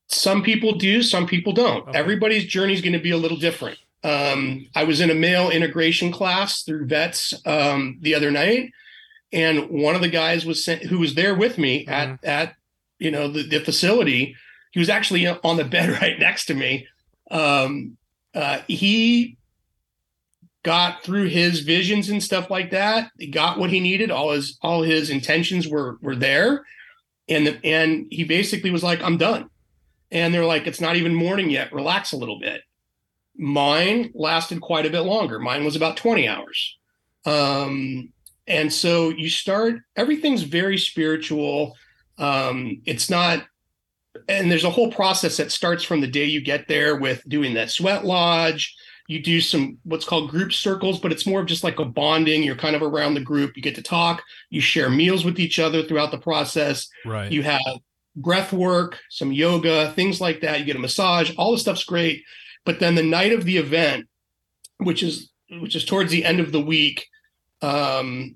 Some 0.07 0.41
people 0.43 0.73
do, 0.73 1.03
some 1.03 1.27
people 1.27 1.53
don't. 1.53 1.87
Okay. 1.89 1.97
Everybody's 1.97 2.45
journey 2.45 2.73
is 2.73 2.81
going 2.81 2.93
to 2.93 2.99
be 2.99 3.11
a 3.11 3.17
little 3.17 3.37
different. 3.37 3.77
Um, 4.03 4.67
I 4.75 4.85
was 4.85 5.01
in 5.01 5.09
a 5.09 5.15
male 5.15 5.49
integration 5.49 6.11
class 6.11 6.63
through 6.63 6.87
vets 6.87 7.33
um, 7.45 7.97
the 8.01 8.15
other 8.15 8.31
night, 8.31 8.71
and 9.33 9.69
one 9.69 9.95
of 9.95 10.01
the 10.01 10.09
guys 10.09 10.45
was 10.45 10.63
sent, 10.63 10.83
who 10.83 10.99
was 10.99 11.15
there 11.15 11.35
with 11.35 11.57
me 11.57 11.85
at 11.87 12.23
at 12.23 12.55
you 12.97 13.11
know 13.11 13.27
the, 13.27 13.43
the 13.43 13.59
facility. 13.59 14.35
He 14.71 14.79
was 14.79 14.89
actually 14.89 15.27
on 15.27 15.57
the 15.57 15.65
bed 15.65 15.89
right 16.01 16.17
next 16.17 16.45
to 16.45 16.53
me. 16.53 16.87
Um, 17.29 17.97
uh, 18.33 18.59
he 18.67 19.37
got 20.69 21.03
through 21.03 21.27
his 21.27 21.61
visions 21.61 22.09
and 22.09 22.21
stuff 22.21 22.49
like 22.49 22.71
that. 22.71 23.11
He 23.17 23.27
got 23.27 23.57
what 23.57 23.71
he 23.71 23.79
needed. 23.79 24.11
All 24.11 24.31
his 24.31 24.57
all 24.61 24.83
his 24.83 25.09
intentions 25.09 25.67
were 25.67 25.97
were 26.01 26.15
there, 26.15 26.65
and 27.27 27.47
the, 27.47 27.59
and 27.65 28.05
he 28.11 28.23
basically 28.23 28.71
was 28.71 28.83
like, 28.83 29.01
"I'm 29.01 29.17
done." 29.17 29.49
and 30.11 30.33
they're 30.33 30.45
like, 30.45 30.67
it's 30.67 30.81
not 30.81 30.95
even 30.95 31.13
morning 31.13 31.49
yet. 31.49 31.73
Relax 31.73 32.11
a 32.11 32.17
little 32.17 32.39
bit. 32.39 32.61
Mine 33.37 34.11
lasted 34.13 34.61
quite 34.61 34.85
a 34.85 34.89
bit 34.89 35.01
longer. 35.01 35.39
Mine 35.39 35.63
was 35.63 35.75
about 35.75 35.97
20 35.97 36.27
hours. 36.27 36.77
Um, 37.25 38.11
and 38.47 38.73
so 38.73 39.09
you 39.09 39.29
start, 39.29 39.79
everything's 39.95 40.43
very 40.43 40.77
spiritual. 40.77 41.75
Um, 42.17 42.81
it's 42.85 43.09
not, 43.09 43.43
and 44.27 44.51
there's 44.51 44.63
a 44.63 44.69
whole 44.69 44.91
process 44.91 45.37
that 45.37 45.51
starts 45.51 45.83
from 45.83 46.01
the 46.01 46.07
day 46.07 46.25
you 46.25 46.41
get 46.41 46.67
there 46.67 46.95
with 46.95 47.27
doing 47.29 47.53
that 47.53 47.69
sweat 47.69 48.03
lodge. 48.03 48.75
You 49.09 49.19
do 49.19 49.41
some 49.41 49.79
what's 49.85 50.05
called 50.05 50.29
group 50.29 50.53
circles, 50.53 50.99
but 50.99 51.11
it's 51.11 51.25
more 51.25 51.41
of 51.41 51.47
just 51.47 51.63
like 51.63 51.79
a 51.79 51.85
bonding. 51.85 52.43
You're 52.43 52.55
kind 52.55 52.75
of 52.75 52.83
around 52.83 53.15
the 53.15 53.21
group. 53.21 53.57
You 53.57 53.63
get 53.63 53.73
to 53.73 53.81
talk. 53.81 54.21
You 54.51 54.61
share 54.61 54.87
meals 54.87 55.25
with 55.25 55.39
each 55.39 55.57
other 55.57 55.81
throughout 55.81 56.11
the 56.11 56.19
process. 56.19 56.87
Right. 57.03 57.31
You 57.31 57.41
have 57.41 57.79
breath 58.15 58.53
work, 58.53 58.99
some 59.09 59.31
yoga, 59.31 59.93
things 59.93 60.21
like 60.21 60.41
that. 60.41 60.59
You 60.59 60.65
get 60.65 60.75
a 60.75 60.79
massage. 60.79 61.33
All 61.37 61.51
the 61.51 61.57
stuff's 61.57 61.85
great. 61.85 62.23
But 62.65 62.79
then 62.79 62.93
the 62.93 63.01
night 63.01 63.33
of 63.33 63.45
the 63.45 63.57
event, 63.57 64.07
which 64.77 65.01
is 65.01 65.31
which 65.59 65.75
is 65.75 65.85
towards 65.85 66.11
the 66.11 66.23
end 66.23 66.39
of 66.39 66.51
the 66.51 66.61
week, 66.61 67.07
um, 67.63 68.35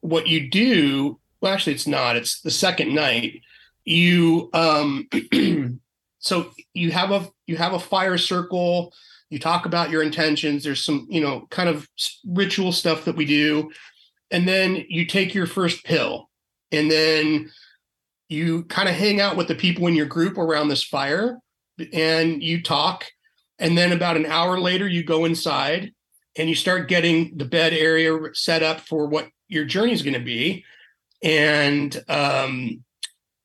what 0.00 0.26
you 0.26 0.50
do, 0.50 1.20
well, 1.40 1.52
actually, 1.52 1.74
it's 1.74 1.86
not. 1.86 2.16
It's 2.16 2.40
the 2.40 2.50
second 2.50 2.92
night. 2.92 3.42
You 3.84 4.50
um, 4.52 5.08
so 6.18 6.50
you 6.74 6.90
have 6.90 7.12
a 7.12 7.28
you 7.46 7.56
have 7.56 7.72
a 7.72 7.78
fire 7.78 8.18
circle. 8.18 8.92
You 9.30 9.38
talk 9.38 9.66
about 9.66 9.90
your 9.90 10.02
intentions. 10.02 10.64
There's 10.64 10.84
some 10.84 11.06
you 11.10 11.20
know 11.20 11.46
kind 11.50 11.68
of 11.68 11.88
ritual 12.26 12.72
stuff 12.72 13.04
that 13.04 13.16
we 13.16 13.24
do, 13.24 13.70
and 14.30 14.48
then 14.48 14.84
you 14.88 15.06
take 15.06 15.34
your 15.34 15.46
first 15.46 15.84
pill, 15.84 16.28
and 16.72 16.90
then 16.90 17.50
you 18.28 18.64
kind 18.64 18.88
of 18.88 18.94
hang 18.94 19.20
out 19.20 19.36
with 19.36 19.48
the 19.48 19.54
people 19.54 19.86
in 19.86 19.94
your 19.94 20.06
group 20.06 20.38
around 20.38 20.68
this 20.68 20.82
fire, 20.82 21.38
and 21.92 22.42
you 22.42 22.62
talk. 22.62 23.04
And 23.60 23.76
then 23.76 23.92
about 23.92 24.16
an 24.16 24.26
hour 24.26 24.60
later, 24.60 24.86
you 24.86 25.02
go 25.02 25.24
inside 25.24 25.92
and 26.36 26.48
you 26.48 26.54
start 26.54 26.88
getting 26.88 27.36
the 27.36 27.44
bed 27.44 27.72
area 27.72 28.16
set 28.32 28.62
up 28.62 28.80
for 28.80 29.06
what 29.06 29.28
your 29.48 29.64
journey 29.64 29.92
is 29.92 30.02
going 30.02 30.14
to 30.14 30.20
be. 30.20 30.64
And 31.22 32.00
um, 32.08 32.84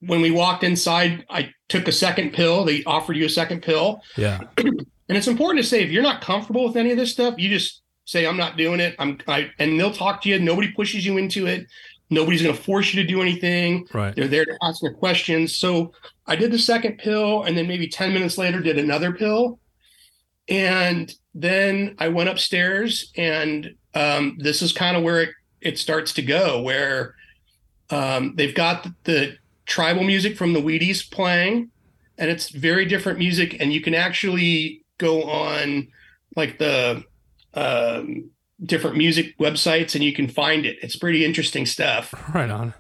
when 0.02 0.22
we 0.22 0.32
walked 0.32 0.64
inside, 0.64 1.26
I 1.30 1.52
took 1.70 1.88
a 1.88 1.92
second 1.92 2.34
pill. 2.34 2.66
They 2.66 2.84
offered 2.84 3.18
you 3.18 3.26
a 3.26 3.30
second 3.30 3.64
pill. 3.64 4.02
Yeah. 4.16 4.42
and 5.10 5.18
it's 5.18 5.28
important 5.28 5.64
to 5.64 5.70
say 5.70 5.84
if 5.84 5.92
you're 5.92 6.04
not 6.04 6.22
comfortable 6.22 6.66
with 6.66 6.78
any 6.78 6.92
of 6.92 6.98
this 6.98 7.12
stuff, 7.12 7.36
you 7.38 7.50
just 7.50 7.82
say 8.06 8.26
I'm 8.26 8.38
not 8.38 8.58
doing 8.58 8.80
it. 8.80 8.96
I'm 9.00 9.20
I 9.28 9.52
and 9.60 9.80
they'll 9.80 9.94
talk 9.94 10.22
to 10.24 10.30
you. 10.30 10.40
Nobody 10.40 10.72
pushes 10.72 11.06
you 11.06 11.18
into 11.18 11.46
it. 11.48 11.68
Nobody's 12.10 12.42
going 12.42 12.56
to 12.56 12.62
force 12.62 12.94
you 12.94 13.02
to 13.02 13.08
do 13.08 13.22
anything. 13.22 13.88
Right. 13.94 14.16
They're 14.16 14.28
there 14.28 14.46
to 14.46 14.58
ask 14.62 14.84
you 14.84 14.92
questions. 14.92 15.56
So 15.56 15.94
I 16.28 16.36
did 16.36 16.52
the 16.52 16.60
second 16.60 17.00
pill, 17.00 17.44
and 17.44 17.58
then 17.58 17.68
maybe 17.68 17.88
ten 17.88 18.14
minutes 18.14 18.38
later 18.38 18.60
did 18.60 18.78
another 18.78 19.12
pill, 19.12 19.60
and 20.48 21.14
then 21.34 21.96
I 21.98 22.10
went 22.10 22.30
upstairs, 22.30 23.12
and 23.18 23.74
um, 23.96 24.38
this 24.40 24.62
is 24.62 24.72
kind 24.72 24.96
of 24.96 25.04
where 25.04 25.22
it, 25.22 25.30
it 25.62 25.80
starts 25.80 26.14
to 26.14 26.22
go, 26.22 26.62
where 26.62 27.16
um, 27.90 28.36
they've 28.36 28.54
got 28.54 28.84
the, 28.84 28.94
the 29.06 29.38
tribal 29.66 30.04
music 30.04 30.38
from 30.38 30.54
the 30.54 30.62
Bwiti 30.62 31.10
playing, 31.10 31.72
and 32.18 32.30
it's 32.30 32.50
very 32.50 32.86
different 32.86 33.18
music, 33.18 33.58
and 33.60 33.74
you 33.74 33.82
can 33.82 33.96
actually 33.96 34.83
go 35.04 35.24
on 35.24 35.88
like 36.36 36.58
the 36.58 37.04
um, 37.54 38.30
different 38.64 38.98
music 38.98 39.38
websites 39.38 39.96
and 39.96 40.04
you 40.04 40.14
can 40.14 40.28
find 40.28 40.66
it. 40.66 40.78
It's 40.82 40.96
pretty 40.96 41.26
interesting 41.26 41.66
stuff. 41.66 42.14
Right 42.34 42.50
on. 42.50 42.74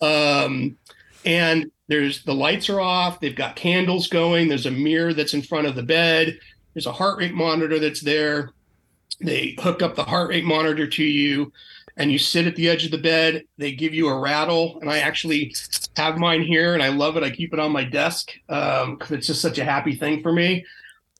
Um, 0.00 0.76
and 1.24 1.70
there's 1.88 2.24
the 2.24 2.34
lights 2.34 2.68
are 2.68 2.80
off. 2.80 3.20
They've 3.20 3.34
got 3.34 3.56
candles 3.56 4.08
going. 4.08 4.48
There's 4.48 4.66
a 4.66 4.70
mirror 4.70 5.12
that's 5.12 5.34
in 5.34 5.42
front 5.42 5.66
of 5.66 5.74
the 5.74 5.82
bed. 5.82 6.38
There's 6.74 6.86
a 6.86 6.92
heart 6.92 7.18
rate 7.18 7.34
monitor 7.34 7.78
that's 7.78 8.00
there. 8.00 8.50
They 9.20 9.56
hook 9.58 9.82
up 9.82 9.94
the 9.96 10.04
heart 10.04 10.30
rate 10.30 10.44
monitor 10.44 10.86
to 10.86 11.04
you 11.04 11.52
and 11.96 12.12
you 12.12 12.18
sit 12.18 12.46
at 12.46 12.54
the 12.54 12.68
edge 12.68 12.84
of 12.84 12.92
the 12.92 12.98
bed. 12.98 13.44
They 13.58 13.72
give 13.72 13.92
you 13.92 14.08
a 14.08 14.18
rattle. 14.18 14.78
And 14.80 14.90
I 14.90 14.98
actually 14.98 15.54
have 15.96 16.18
mine 16.18 16.42
here 16.42 16.74
and 16.74 16.82
I 16.82 16.88
love 16.88 17.16
it. 17.16 17.24
I 17.24 17.30
keep 17.30 17.52
it 17.52 17.58
on 17.58 17.72
my 17.72 17.84
desk 17.84 18.32
because 18.46 19.10
um, 19.10 19.16
it's 19.16 19.26
just 19.26 19.42
such 19.42 19.58
a 19.58 19.64
happy 19.64 19.96
thing 19.96 20.22
for 20.22 20.32
me. 20.32 20.64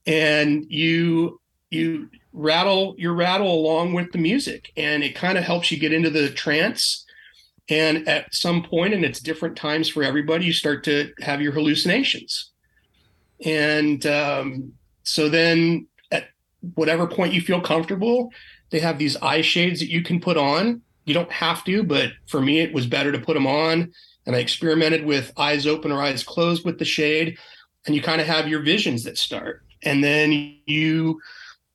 And 0.08 0.64
you, 0.70 1.38
you 1.70 2.08
rattle 2.32 2.94
your 2.98 3.14
rattle 3.14 3.52
along 3.52 3.92
with 3.92 4.12
the 4.12 4.18
music 4.18 4.72
and 4.76 5.02
it 5.02 5.14
kind 5.14 5.36
of 5.36 5.44
helps 5.44 5.70
you 5.70 5.78
get 5.78 5.92
into 5.92 6.10
the 6.10 6.30
trance. 6.30 7.04
And 7.68 8.08
at 8.08 8.34
some 8.34 8.62
point 8.62 8.94
and 8.94 9.04
it's 9.04 9.20
different 9.20 9.56
times 9.56 9.88
for 9.88 10.02
everybody 10.02 10.46
you 10.46 10.52
start 10.52 10.84
to 10.84 11.12
have 11.20 11.42
your 11.42 11.52
hallucinations. 11.52 12.52
And 13.44 14.04
um, 14.06 14.72
so 15.02 15.28
then 15.28 15.86
at 16.10 16.28
whatever 16.74 17.06
point 17.06 17.34
you 17.34 17.40
feel 17.40 17.60
comfortable 17.60 18.30
they 18.70 18.80
have 18.80 18.98
these 18.98 19.16
eye 19.22 19.40
shades 19.40 19.80
that 19.80 19.90
you 19.90 20.02
can 20.02 20.20
put 20.20 20.36
on. 20.36 20.82
You 21.04 21.14
don't 21.14 21.32
have 21.32 21.64
to 21.64 21.82
but 21.82 22.12
for 22.26 22.40
me 22.40 22.60
it 22.60 22.72
was 22.72 22.86
better 22.86 23.12
to 23.12 23.18
put 23.18 23.34
them 23.34 23.46
on 23.46 23.92
and 24.26 24.36
i 24.36 24.40
experimented 24.40 25.06
with 25.06 25.32
eyes 25.38 25.66
open 25.66 25.90
or 25.90 26.02
eyes 26.02 26.22
closed 26.22 26.66
with 26.66 26.78
the 26.78 26.84
shade 26.84 27.38
and 27.86 27.96
you 27.96 28.02
kind 28.02 28.20
of 28.20 28.26
have 28.26 28.46
your 28.46 28.60
visions 28.60 29.04
that 29.04 29.16
start 29.16 29.62
and 29.82 30.02
then 30.02 30.56
you 30.66 31.20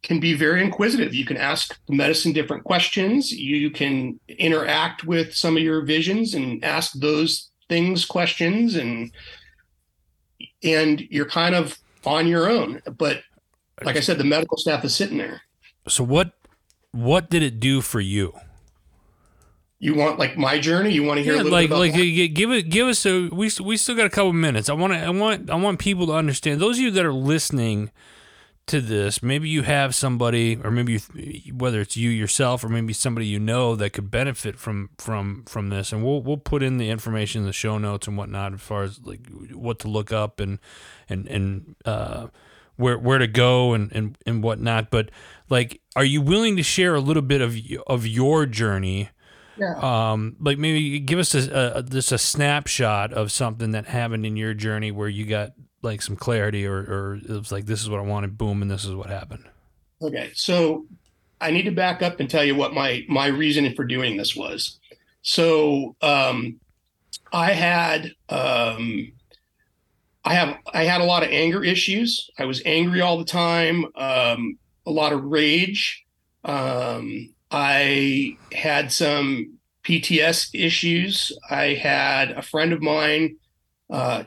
can 0.03 0.19
be 0.19 0.33
very 0.33 0.61
inquisitive. 0.61 1.13
You 1.13 1.25
can 1.25 1.37
ask 1.37 1.79
medicine 1.87 2.33
different 2.33 2.65
questions. 2.65 3.31
You 3.31 3.71
can 3.71 4.19
interact 4.27 5.05
with 5.05 5.33
some 5.33 5.55
of 5.55 5.63
your 5.63 5.81
visions 5.81 6.33
and 6.33 6.63
ask 6.63 6.93
those 6.93 7.49
things 7.69 8.05
questions 8.05 8.75
and 8.75 9.11
and 10.61 11.01
you're 11.09 11.25
kind 11.25 11.55
of 11.55 11.77
on 12.05 12.27
your 12.27 12.49
own. 12.49 12.81
But 12.97 13.23
like 13.83 13.95
I 13.95 14.01
said, 14.01 14.17
the 14.17 14.23
medical 14.23 14.57
staff 14.57 14.83
is 14.83 14.93
sitting 14.93 15.17
there. 15.17 15.41
So 15.87 16.03
what 16.03 16.33
what 16.91 17.29
did 17.29 17.41
it 17.41 17.59
do 17.59 17.81
for 17.81 17.99
you? 17.99 18.33
You 19.83 19.95
want 19.95 20.17
like 20.17 20.37
my 20.37 20.59
journey? 20.59 20.91
You 20.91 21.03
want 21.03 21.17
to 21.17 21.23
hear 21.23 21.33
Yeah, 21.33 21.41
a 21.41 21.43
little 21.43 21.51
like 21.51 21.63
bit 21.63 21.71
about 21.71 21.79
like 21.79 21.91
that? 21.91 22.27
give 22.33 22.51
it 22.51 22.69
give 22.69 22.87
us 22.87 23.05
a 23.05 23.27
we 23.27 23.51
we 23.61 23.75
still 23.75 23.95
got 23.97 24.05
a 24.05 24.09
couple 24.09 24.31
minutes. 24.31 24.69
I 24.69 24.73
want 24.73 24.93
to 24.93 24.99
I 24.99 25.09
want 25.09 25.49
I 25.49 25.55
want 25.55 25.77
people 25.79 26.07
to 26.07 26.13
understand. 26.13 26.61
Those 26.61 26.77
of 26.77 26.83
you 26.83 26.91
that 26.91 27.05
are 27.05 27.11
listening 27.11 27.91
to 28.67 28.79
this, 28.79 29.21
maybe 29.21 29.49
you 29.49 29.63
have 29.63 29.93
somebody, 29.93 30.57
or 30.63 30.71
maybe 30.71 31.01
you, 31.15 31.53
whether 31.53 31.81
it's 31.81 31.97
you 31.97 32.09
yourself 32.09 32.63
or 32.63 32.69
maybe 32.69 32.93
somebody 32.93 33.27
you 33.27 33.39
know 33.41 33.75
that 33.75 33.89
could 33.89 34.09
benefit 34.09 34.57
from 34.57 34.89
from 34.97 35.43
from 35.49 35.67
this, 35.67 35.91
and 35.91 36.01
we'll 36.01 36.21
we'll 36.21 36.37
put 36.37 36.63
in 36.63 36.77
the 36.77 36.89
information 36.89 37.41
in 37.41 37.45
the 37.45 37.51
show 37.51 37.77
notes 37.77 38.07
and 38.07 38.17
whatnot 38.17 38.53
as 38.53 38.61
far 38.61 38.83
as 38.83 39.01
like 39.03 39.27
what 39.51 39.79
to 39.79 39.89
look 39.89 40.13
up 40.13 40.39
and 40.39 40.59
and 41.09 41.27
and 41.27 41.75
uh, 41.83 42.27
where 42.77 42.97
where 42.97 43.17
to 43.17 43.27
go 43.27 43.73
and 43.73 43.91
and 43.91 44.17
and 44.25 44.41
whatnot. 44.43 44.91
But 44.91 45.11
like, 45.49 45.81
are 45.97 46.05
you 46.05 46.21
willing 46.21 46.55
to 46.55 46.63
share 46.63 46.95
a 46.95 47.01
little 47.01 47.21
bit 47.21 47.41
of 47.41 47.57
of 47.85 48.07
your 48.07 48.45
journey? 48.45 49.09
Yeah. 49.57 49.75
Um, 50.11 50.35
like 50.39 50.57
maybe 50.57 50.99
give 50.99 51.19
us 51.19 51.35
a, 51.35 51.73
a 51.75 51.83
just 51.83 52.11
a 52.11 52.17
snapshot 52.17 53.13
of 53.13 53.31
something 53.31 53.71
that 53.71 53.85
happened 53.85 54.25
in 54.25 54.35
your 54.35 54.53
journey 54.53 54.91
where 54.91 55.09
you 55.09 55.25
got 55.25 55.51
like 55.81 56.01
some 56.01 56.15
clarity 56.15 56.65
or, 56.65 56.77
or 56.77 57.19
it 57.23 57.29
was 57.29 57.51
like 57.51 57.65
this 57.65 57.81
is 57.81 57.89
what 57.89 57.99
I 57.99 58.03
wanted, 58.03 58.37
boom, 58.37 58.61
and 58.61 58.71
this 58.71 58.85
is 58.85 58.95
what 58.95 59.09
happened. 59.09 59.45
Okay, 60.01 60.31
so 60.33 60.85
I 61.39 61.51
need 61.51 61.63
to 61.63 61.71
back 61.71 62.01
up 62.01 62.19
and 62.19 62.29
tell 62.29 62.43
you 62.43 62.55
what 62.55 62.73
my 62.73 63.05
my 63.07 63.27
reasoning 63.27 63.75
for 63.75 63.83
doing 63.83 64.17
this 64.17 64.35
was. 64.35 64.79
So 65.21 65.95
um, 66.01 66.59
I 67.31 67.51
had 67.51 68.11
um, 68.29 69.11
I 70.25 70.33
have 70.33 70.57
I 70.73 70.83
had 70.83 71.01
a 71.01 71.05
lot 71.05 71.23
of 71.23 71.29
anger 71.29 71.63
issues. 71.63 72.29
I 72.39 72.45
was 72.45 72.61
angry 72.65 73.01
all 73.01 73.17
the 73.17 73.25
time, 73.25 73.85
um, 73.95 74.57
a 74.85 74.91
lot 74.91 75.13
of 75.13 75.23
rage. 75.23 76.05
Um, 76.45 77.32
I 77.53 78.35
had 78.51 78.91
some 78.91 79.59
PTS 79.83 80.49
issues. 80.53 81.31
I 81.49 81.75
had 81.75 82.31
a 82.31 82.41
friend 82.41 82.73
of 82.73 82.81
mine 82.81 83.37
uh, 83.91 84.23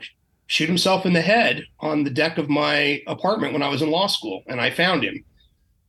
shoot 0.47 0.69
himself 0.69 1.05
in 1.05 1.11
the 1.11 1.21
head 1.21 1.65
on 1.81 2.05
the 2.05 2.09
deck 2.09 2.37
of 2.37 2.49
my 2.49 3.01
apartment 3.05 3.51
when 3.51 3.61
I 3.61 3.67
was 3.67 3.81
in 3.81 3.91
law 3.91 4.07
school, 4.07 4.43
and 4.47 4.61
I 4.61 4.69
found 4.69 5.03
him 5.03 5.25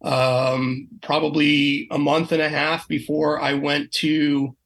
um, 0.02 0.88
probably 1.00 1.86
a 1.92 1.98
month 1.98 2.32
and 2.32 2.42
a 2.42 2.48
half 2.48 2.88
before 2.88 3.40
I 3.40 3.54
went 3.54 3.92
to 3.92 4.56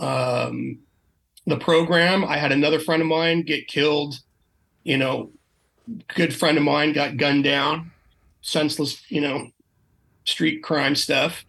um, 0.00 0.80
the 1.46 1.58
program. 1.58 2.24
I 2.24 2.38
had 2.38 2.50
another 2.50 2.80
friend 2.80 3.02
of 3.02 3.08
mine 3.08 3.42
get 3.42 3.68
killed. 3.68 4.18
You 4.82 4.98
know, 4.98 5.30
good 6.08 6.34
friend 6.34 6.58
of 6.58 6.64
mine 6.64 6.92
got 6.92 7.18
gunned 7.18 7.44
down, 7.44 7.92
senseless. 8.40 9.00
You 9.10 9.20
know, 9.20 9.50
street 10.24 10.64
crime 10.64 10.96
stuff. 10.96 11.44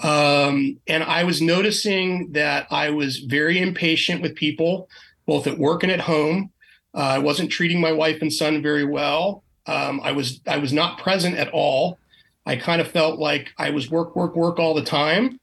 Um, 0.00 0.78
and 0.86 1.02
I 1.02 1.24
was 1.24 1.42
noticing 1.42 2.32
that 2.32 2.66
I 2.70 2.90
was 2.90 3.18
very 3.18 3.60
impatient 3.60 4.22
with 4.22 4.34
people, 4.34 4.88
both 5.26 5.46
at 5.46 5.58
work 5.58 5.82
and 5.82 5.92
at 5.92 6.00
home. 6.00 6.50
Uh, 6.94 6.98
I 6.98 7.18
wasn't 7.18 7.50
treating 7.50 7.80
my 7.80 7.92
wife 7.92 8.22
and 8.22 8.32
son 8.32 8.62
very 8.62 8.84
well. 8.84 9.44
Um, 9.66 10.00
I 10.02 10.12
was 10.12 10.40
I 10.46 10.58
was 10.58 10.72
not 10.72 10.98
present 10.98 11.36
at 11.36 11.50
all. 11.50 11.98
I 12.46 12.56
kind 12.56 12.80
of 12.80 12.88
felt 12.88 13.20
like 13.20 13.50
I 13.58 13.70
was 13.70 13.90
work 13.90 14.16
work 14.16 14.34
work 14.34 14.58
all 14.58 14.74
the 14.74 14.84
time, 14.84 15.38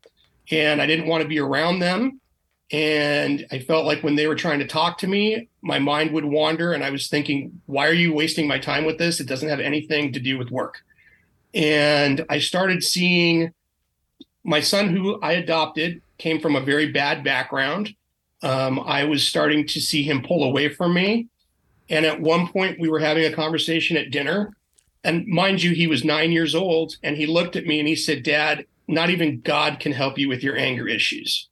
and 0.51 0.81
I 0.81 0.85
didn't 0.85 1.07
want 1.07 1.21
to 1.23 1.29
be 1.29 1.39
around 1.39 1.79
them. 1.79 2.19
And 2.71 3.47
I 3.51 3.59
felt 3.59 3.85
like 3.85 4.03
when 4.03 4.15
they 4.15 4.27
were 4.27 4.35
trying 4.35 4.59
to 4.59 4.67
talk 4.67 4.99
to 4.99 5.07
me, 5.07 5.49
my 5.62 5.79
mind 5.79 6.12
would 6.12 6.25
wander. 6.25 6.73
And 6.73 6.83
I 6.83 6.91
was 6.91 7.07
thinking, 7.07 7.62
why 7.65 7.88
are 7.88 7.93
you 7.93 8.13
wasting 8.13 8.47
my 8.47 8.59
time 8.59 8.85
with 8.85 8.99
this? 8.99 9.19
It 9.19 9.27
doesn't 9.27 9.49
have 9.49 9.59
anything 9.59 10.13
to 10.13 10.19
do 10.19 10.38
with 10.38 10.51
work. 10.51 10.81
And 11.55 12.23
I 12.29 12.38
started 12.38 12.83
seeing 12.83 13.53
my 14.49 14.59
son, 14.59 14.89
who 14.89 15.19
I 15.21 15.33
adopted, 15.33 16.01
came 16.17 16.39
from 16.39 16.55
a 16.55 16.62
very 16.62 16.91
bad 16.91 17.23
background. 17.23 17.93
Um, 18.41 18.79
I 18.79 19.03
was 19.03 19.27
starting 19.27 19.65
to 19.67 19.79
see 19.79 20.03
him 20.03 20.23
pull 20.23 20.43
away 20.43 20.69
from 20.69 20.93
me. 20.93 21.27
And 21.89 22.05
at 22.05 22.21
one 22.21 22.47
point, 22.47 22.79
we 22.79 22.89
were 22.89 22.99
having 22.99 23.25
a 23.25 23.35
conversation 23.35 23.95
at 23.97 24.12
dinner. 24.12 24.55
And 25.03 25.25
mind 25.27 25.63
you, 25.63 25.71
he 25.73 25.88
was 25.88 26.03
nine 26.03 26.31
years 26.31 26.55
old. 26.55 26.97
And 27.03 27.15
he 27.15 27.25
looked 27.25 27.55
at 27.55 27.65
me 27.65 27.79
and 27.79 27.88
he 27.88 27.95
said, 27.95 28.23
Dad, 28.23 28.65
not 28.88 29.09
even 29.09 29.41
God 29.41 29.79
can 29.79 29.91
help 29.91 30.17
you 30.17 30.27
with 30.27 30.43
your 30.43 30.57
anger 30.57 30.88
issues 30.88 31.49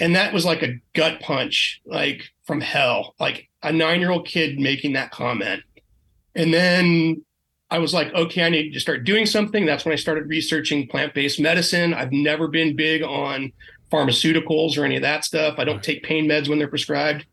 and 0.00 0.16
that 0.16 0.32
was 0.32 0.44
like 0.44 0.62
a 0.62 0.80
gut 0.94 1.20
punch 1.20 1.80
like 1.84 2.30
from 2.44 2.60
hell 2.60 3.14
like 3.20 3.48
a 3.62 3.72
nine 3.72 4.00
year 4.00 4.10
old 4.10 4.26
kid 4.26 4.58
making 4.58 4.94
that 4.94 5.10
comment 5.10 5.62
and 6.34 6.52
then 6.52 7.22
i 7.70 7.78
was 7.78 7.94
like 7.94 8.12
okay 8.14 8.42
i 8.42 8.48
need 8.48 8.72
to 8.72 8.80
start 8.80 9.04
doing 9.04 9.26
something. 9.26 9.66
That's 9.66 9.84
when 9.84 9.92
i 9.92 9.96
started 9.96 10.28
researching 10.28 10.88
plant-based 10.88 11.40
medicine. 11.40 11.94
I've 11.94 12.12
never 12.12 12.48
been 12.48 12.76
big 12.76 13.02
on 13.02 13.52
pharmaceuticals 13.90 14.78
or 14.78 14.84
any 14.84 14.96
of 14.96 15.02
that 15.02 15.24
stuff. 15.24 15.56
I 15.58 15.64
don't 15.64 15.82
take 15.82 16.02
pain 16.02 16.28
meds 16.28 16.48
when 16.48 16.58
they're 16.58 16.68
prescribed. 16.68 17.26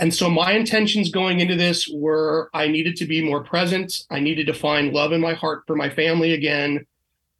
And 0.00 0.14
so 0.14 0.30
my 0.30 0.52
intentions 0.52 1.10
going 1.10 1.40
into 1.40 1.56
this 1.56 1.88
were 1.88 2.50
i 2.54 2.68
needed 2.68 2.96
to 2.96 3.06
be 3.06 3.22
more 3.22 3.42
present. 3.42 4.04
I 4.10 4.20
needed 4.20 4.46
to 4.46 4.54
find 4.54 4.92
love 4.92 5.12
in 5.12 5.20
my 5.20 5.34
heart 5.34 5.64
for 5.66 5.76
my 5.76 5.90
family 5.90 6.34
again. 6.34 6.86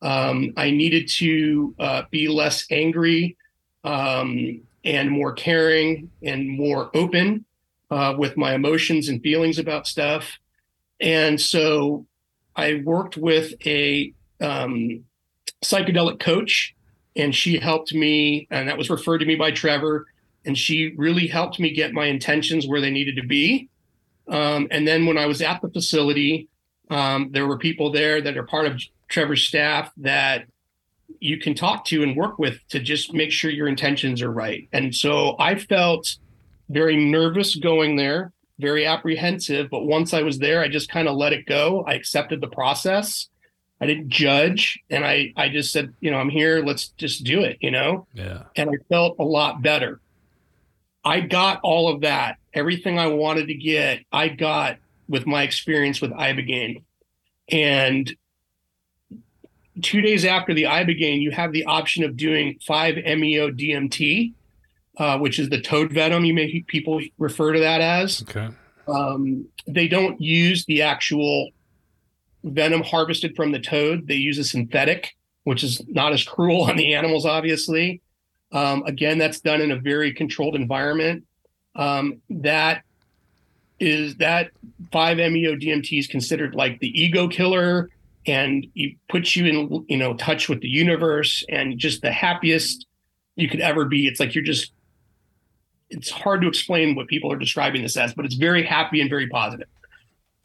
Um, 0.03 0.53
i 0.57 0.71
needed 0.71 1.09
to 1.09 1.75
uh, 1.79 2.03
be 2.11 2.29
less 2.29 2.67
angry 2.71 3.37
um, 3.85 4.63
and 4.85 5.11
more 5.11 5.33
caring 5.33 6.11
and 6.23 6.49
more 6.49 6.91
open 6.95 7.45
uh, 7.91 8.15
with 8.19 8.37
my 8.37 8.55
emotions 8.55 9.09
and 9.09 9.23
feelings 9.23 9.59
about 9.59 9.87
stuff. 9.87 10.39
And 11.01 11.41
so 11.41 12.07
I 12.59 12.83
worked 12.85 13.17
with 13.17 13.55
a 13.65 14.13
um, 14.41 15.05
psychedelic 15.65 16.19
coach, 16.19 16.75
and 17.15 17.35
she 17.35 17.59
helped 17.59 17.95
me, 17.95 18.49
and 18.51 18.69
that 18.69 18.77
was 18.77 18.91
referred 18.91 19.19
to 19.19 19.27
me 19.27 19.37
by 19.37 19.53
Trevor. 19.53 20.07
And 20.45 20.59
she 20.59 20.95
really 20.97 21.29
helped 21.29 21.61
me 21.61 21.73
get 21.73 21.93
my 21.93 22.07
intentions 22.07 22.67
where 22.67 22.81
they 22.81 22.91
needed 22.91 23.17
to 23.17 23.27
be. 23.27 23.69
Um, 24.29 24.67
and 24.73 24.87
then 24.87 25.07
when 25.07 25.17
I 25.17 25.27
was 25.27 25.41
at 25.41 25.63
the 25.63 25.71
facility, 25.71 26.49
um, 26.91 27.31
there 27.31 27.47
were 27.47 27.59
people 27.59 27.93
there 27.93 28.21
that 28.21 28.37
are 28.37 28.45
part 28.45 28.67
of 28.67 28.83
Trevor's 29.09 29.45
staff 29.47 29.93
that 29.99 30.47
you 31.21 31.39
can 31.39 31.55
talk 31.55 31.85
to 31.87 32.03
and 32.03 32.17
work 32.17 32.39
with 32.39 32.59
to 32.69 32.81
just 32.81 33.15
make 33.15 33.31
sure 33.31 33.51
your 33.51 33.69
intentions 33.69 34.21
are 34.21 34.33
right. 34.33 34.69
And 34.73 34.95
so 34.95 35.37
I 35.39 35.55
felt 35.55 36.17
very 36.69 36.97
nervous 36.97 37.55
going 37.55 37.97
there, 37.97 38.33
very 38.59 38.87
apprehensive. 38.87 39.71
But 39.71 39.85
once 39.85 40.13
I 40.13 40.23
was 40.23 40.39
there, 40.39 40.61
I 40.61 40.69
just 40.69 40.91
kind 40.91 41.09
of 41.09 41.17
let 41.17 41.33
it 41.33 41.47
go. 41.47 41.85
I 41.87 41.95
accepted 41.95 42.41
the 42.41 42.49
process. 42.49 43.29
I 43.81 43.87
didn't 43.87 44.09
judge. 44.09 44.81
And 44.91 45.05
I, 45.05 45.33
I 45.37 45.49
just 45.49 45.73
said, 45.73 45.95
you 46.01 46.11
know, 46.11 46.19
I'm 46.19 46.31
here. 46.31 46.63
Let's 46.65 46.89
just 46.89 47.25
do 47.25 47.41
it, 47.41 47.59
you 47.61 47.71
know? 47.71 48.07
Yeah. 48.13 48.45
And 48.57 48.71
I 48.71 48.75
felt 48.89 49.17
a 49.19 49.25
lot 49.25 49.63
better. 49.63 50.01
I 51.05 51.21
got 51.21 51.61
all 51.63 51.93
of 51.93 52.01
that. 52.01 52.39
Everything 52.53 52.99
I 52.99 53.07
wanted 53.07 53.47
to 53.49 53.55
get, 53.55 54.01
I 54.13 54.29
got 54.29 54.79
with 55.09 55.27
my 55.27 55.43
experience 55.43 56.01
with 56.01 56.11
Ibogaine. 56.11 56.83
And 57.51 58.15
two 59.83 60.01
days 60.01 60.25
after 60.25 60.55
the 60.55 60.65
ibogaine, 60.65 61.21
you 61.21 61.31
have 61.31 61.53
the 61.53 61.65
option 61.65 62.05
of 62.05 62.17
doing 62.17 62.59
5-MeO 62.69 63.53
DMT, 63.53 64.33
uh, 64.99 65.19
which 65.19 65.39
is 65.39 65.49
the 65.49 65.61
toad 65.61 65.93
venom. 65.93 66.25
You 66.25 66.35
may 66.35 66.63
people 66.67 67.01
refer 67.19 67.53
to 67.53 67.61
that 67.61 67.81
as. 67.81 68.23
Okay. 68.23 68.49
Um, 68.89 69.47
they 69.67 69.87
don't 69.87 70.21
use 70.21 70.65
the 70.65 70.83
actual 70.83 71.51
venom 72.45 72.83
harvested 72.83 73.37
from 73.37 73.53
the 73.53 73.61
toad. 73.61 74.07
They 74.07 74.15
use 74.15 74.39
a 74.39 74.45
synthetic, 74.45 75.17
which 75.45 75.63
is 75.63 75.83
not 75.89 76.13
as 76.13 76.25
cruel 76.25 76.63
on 76.69 76.77
the 76.77 76.95
animals, 76.95 77.27
obviously. 77.27 78.01
Um, 78.51 78.83
again, 78.87 79.19
that's 79.19 79.41
done 79.41 79.61
in 79.61 79.71
a 79.71 79.77
very 79.77 80.13
controlled 80.13 80.55
environment. 80.55 81.25
Um, 81.77 82.21
that 82.31 82.83
is 83.79 84.17
that 84.17 84.51
5-MeO 84.93 85.55
DMT 85.55 85.99
is 85.99 86.07
considered 86.09 86.55
like 86.55 86.81
the 86.81 86.89
ego 87.01 87.29
killer 87.29 87.91
and 88.27 88.67
it 88.75 88.97
puts 89.09 89.37
you 89.37 89.47
in 89.47 89.85
you 89.89 89.97
know 89.97 90.15
touch 90.15 90.49
with 90.49 90.61
the 90.61 90.69
universe 90.69 91.45
and 91.49 91.79
just 91.79 92.03
the 92.03 92.11
happiest 92.11 92.87
you 93.37 93.49
could 93.49 93.61
ever 93.61 93.85
be 93.85 94.09
it's 94.09 94.19
like 94.19 94.35
you're 94.35 94.43
just 94.43 94.73
it's 95.91 96.11
hard 96.11 96.43
to 96.43 96.49
explain 96.49 96.95
what 96.95 97.09
people 97.09 97.33
are 97.33 97.37
describing 97.37 97.83
this 97.83 97.97
as 97.97 98.15
but 98.15 98.25
it's 98.25 98.35
very 98.35 98.63
happy 98.63 99.01
and 99.01 99.11
very 99.11 99.29
positive. 99.29 99.69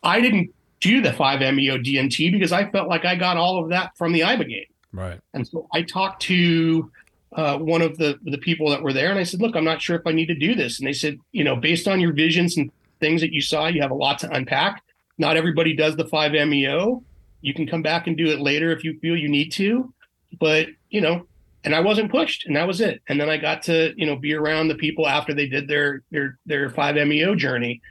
I 0.02 0.22
didn't 0.22 0.54
do 0.80 1.02
the 1.02 1.12
5-meo 1.12 1.78
dmt 1.78 2.32
because 2.34 2.52
i 2.52 2.70
felt 2.72 2.90
like 2.90 3.06
i 3.06 3.16
got 3.16 3.38
all 3.38 3.64
of 3.64 3.70
that 3.70 3.98
from 3.98 4.12
the 4.12 4.20
ibogaine 4.20 4.68
right. 4.92 5.20
And 5.34 5.48
so 5.48 5.68
i 5.74 5.82
talked 5.82 6.22
to 6.24 6.92
uh, 7.32 7.58
one 7.58 7.82
of 7.82 7.98
the 7.98 8.20
the 8.24 8.38
people 8.38 8.70
that 8.70 8.84
were 8.84 8.92
there 8.92 9.10
and 9.10 9.18
i 9.18 9.24
said 9.24 9.42
look 9.42 9.56
i'm 9.56 9.64
not 9.64 9.82
sure 9.82 9.96
if 9.96 10.06
i 10.06 10.12
need 10.12 10.26
to 10.28 10.36
do 10.36 10.56
this. 10.56 10.80
And 10.80 10.88
they 10.88 10.94
said 10.94 11.20
you 11.32 11.44
know 11.44 11.56
based 11.56 11.88
on 11.88 12.02
your 12.02 12.12
visions 12.12 12.58
and 12.58 12.70
things 13.00 13.22
that 13.22 13.32
you 13.32 13.42
saw 13.42 13.68
you 13.68 13.82
have 13.82 13.92
a 13.92 13.96
lot 13.96 14.20
to 14.20 14.30
unpack. 14.32 14.84
Not 15.18 15.38
everybody 15.38 15.76
does 15.76 15.96
the 15.96 16.06
5-meo 16.06 17.04
you 17.44 17.54
can 17.54 17.68
come 17.68 17.82
back 17.84 18.08
and 18.08 18.18
do 18.18 18.28
it 18.28 18.40
later 18.40 18.72
if 18.72 18.84
you 18.84 18.98
feel 19.00 19.16
you 19.16 19.30
need 19.30 19.52
to. 19.52 19.94
But, 20.40 20.70
you 20.90 21.02
know, 21.02 21.28
and 21.64 21.74
I 21.76 21.80
wasn't 21.80 22.12
pushed 22.12 22.46
and 22.46 22.56
that 22.56 22.68
was 22.68 22.82
it. 22.82 23.02
And 23.08 23.20
then 23.20 23.30
I 23.30 23.38
got 23.38 23.64
to, 23.64 23.94
you 23.96 24.06
know, 24.06 24.16
be 24.16 24.34
around 24.34 24.68
the 24.68 24.76
people 24.76 25.08
after 25.08 25.34
they 25.34 25.48
did 25.48 25.68
their 25.68 26.04
their 26.12 26.38
their 26.46 26.70
5-MeO 26.70 27.36
journey. 27.36 27.82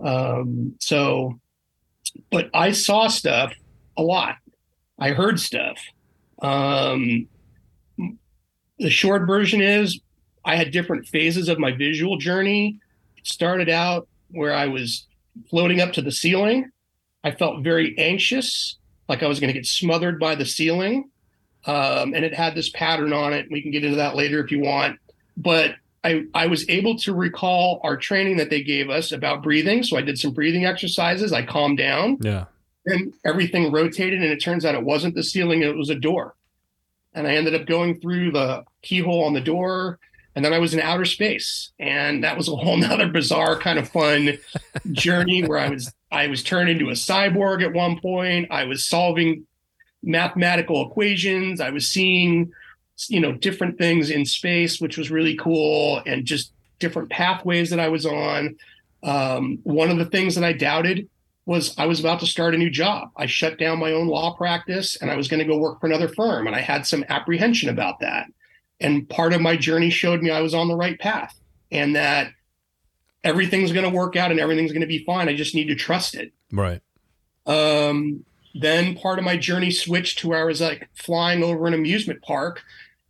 Um, 0.00 0.76
so 0.80 1.38
but 2.30 2.50
I 2.54 2.72
saw 2.72 3.08
stuff 3.08 3.52
a 3.96 4.02
lot. 4.02 4.36
I 4.98 5.10
heard 5.10 5.40
stuff. 5.40 5.78
Um, 6.40 7.28
the 8.78 8.90
short 8.90 9.26
version 9.26 9.60
is 9.60 10.00
I 10.44 10.56
had 10.56 10.70
different 10.70 11.06
phases 11.06 11.48
of 11.48 11.58
my 11.58 11.72
visual 11.72 12.18
journey. 12.18 12.78
It 13.16 13.26
started 13.26 13.68
out 13.68 14.08
where 14.30 14.54
I 14.54 14.66
was 14.66 15.06
floating 15.50 15.80
up 15.80 15.92
to 15.94 16.02
the 16.02 16.12
ceiling. 16.12 16.70
I 17.24 17.32
felt 17.32 17.64
very 17.64 17.98
anxious 17.98 18.76
like 19.08 19.22
I 19.22 19.26
was 19.26 19.40
going 19.40 19.48
to 19.48 19.58
get 19.58 19.66
smothered 19.66 20.20
by 20.20 20.34
the 20.34 20.46
ceiling. 20.46 21.10
Um, 21.66 22.14
and 22.14 22.24
it 22.24 22.32
had 22.32 22.54
this 22.54 22.70
pattern 22.70 23.12
on 23.12 23.32
it. 23.32 23.50
We 23.50 23.60
can 23.60 23.72
get 23.72 23.84
into 23.84 23.96
that 23.96 24.14
later 24.14 24.42
if 24.42 24.50
you 24.50 24.60
want. 24.60 24.98
But 25.36 25.74
I, 26.04 26.24
I 26.34 26.46
was 26.46 26.68
able 26.68 26.96
to 26.98 27.12
recall 27.12 27.80
our 27.82 27.96
training 27.96 28.36
that 28.36 28.48
they 28.48 28.62
gave 28.62 28.88
us 28.88 29.10
about 29.10 29.42
breathing. 29.42 29.82
So 29.82 29.96
I 29.96 30.02
did 30.02 30.18
some 30.18 30.32
breathing 30.32 30.64
exercises. 30.64 31.32
I 31.32 31.44
calmed 31.44 31.78
down. 31.78 32.18
Yeah. 32.20 32.44
And 32.86 33.12
everything 33.24 33.72
rotated. 33.72 34.22
And 34.22 34.30
it 34.30 34.40
turns 34.40 34.64
out 34.64 34.76
it 34.76 34.84
wasn't 34.84 35.16
the 35.16 35.24
ceiling, 35.24 35.62
it 35.62 35.76
was 35.76 35.90
a 35.90 35.96
door. 35.96 36.36
And 37.14 37.26
I 37.26 37.34
ended 37.34 37.54
up 37.56 37.66
going 37.66 37.98
through 38.00 38.30
the 38.30 38.64
keyhole 38.82 39.24
on 39.24 39.32
the 39.32 39.40
door. 39.40 39.98
And 40.36 40.44
then 40.44 40.52
I 40.52 40.60
was 40.60 40.74
in 40.74 40.80
outer 40.80 41.06
space. 41.06 41.72
And 41.80 42.22
that 42.22 42.36
was 42.36 42.46
a 42.48 42.54
whole 42.54 42.76
nother 42.76 43.08
bizarre 43.08 43.58
kind 43.58 43.80
of 43.80 43.88
fun 43.88 44.38
journey 44.92 45.42
where 45.42 45.58
I 45.58 45.70
was 45.70 45.92
I 46.12 46.28
was 46.28 46.44
turned 46.44 46.70
into 46.70 46.90
a 46.90 46.92
cyborg 46.92 47.64
at 47.64 47.72
one 47.72 47.98
point. 47.98 48.52
I 48.52 48.64
was 48.64 48.86
solving 48.86 49.44
mathematical 50.06 50.86
equations. 50.88 51.60
I 51.60 51.70
was 51.70 51.86
seeing, 51.86 52.52
you 53.08 53.20
know, 53.20 53.32
different 53.32 53.76
things 53.76 54.08
in 54.10 54.24
space, 54.24 54.80
which 54.80 54.96
was 54.96 55.10
really 55.10 55.36
cool, 55.36 56.00
and 56.06 56.24
just 56.24 56.52
different 56.78 57.10
pathways 57.10 57.70
that 57.70 57.80
I 57.80 57.88
was 57.88 58.06
on. 58.06 58.56
Um, 59.02 59.58
one 59.64 59.90
of 59.90 59.98
the 59.98 60.06
things 60.06 60.34
that 60.34 60.44
I 60.44 60.52
doubted 60.52 61.08
was 61.46 61.76
I 61.78 61.86
was 61.86 62.00
about 62.00 62.20
to 62.20 62.26
start 62.26 62.54
a 62.54 62.58
new 62.58 62.70
job. 62.70 63.10
I 63.16 63.26
shut 63.26 63.58
down 63.58 63.78
my 63.78 63.92
own 63.92 64.08
law 64.08 64.34
practice 64.34 64.96
and 64.96 65.10
I 65.10 65.16
was 65.16 65.28
going 65.28 65.38
to 65.38 65.46
go 65.46 65.56
work 65.56 65.80
for 65.80 65.86
another 65.86 66.08
firm. 66.08 66.46
And 66.46 66.56
I 66.56 66.60
had 66.60 66.86
some 66.86 67.04
apprehension 67.08 67.68
about 67.68 68.00
that. 68.00 68.26
And 68.80 69.08
part 69.08 69.32
of 69.32 69.40
my 69.40 69.56
journey 69.56 69.90
showed 69.90 70.22
me 70.22 70.30
I 70.30 70.40
was 70.40 70.54
on 70.54 70.68
the 70.68 70.76
right 70.76 70.98
path 70.98 71.38
and 71.70 71.94
that 71.94 72.32
everything's 73.22 73.72
going 73.72 73.88
to 73.88 73.96
work 73.96 74.16
out 74.16 74.32
and 74.32 74.40
everything's 74.40 74.72
going 74.72 74.82
to 74.82 74.88
be 74.88 75.04
fine. 75.04 75.28
I 75.28 75.36
just 75.36 75.54
need 75.54 75.68
to 75.68 75.76
trust 75.76 76.16
it. 76.16 76.32
Right. 76.52 76.82
Um, 77.46 78.24
then 78.60 78.96
part 78.96 79.18
of 79.18 79.24
my 79.24 79.36
journey 79.36 79.70
switched 79.70 80.18
to 80.18 80.28
where 80.28 80.40
I 80.40 80.44
was 80.44 80.60
like 80.60 80.88
flying 80.94 81.42
over 81.42 81.66
an 81.66 81.74
amusement 81.74 82.22
park 82.22 82.62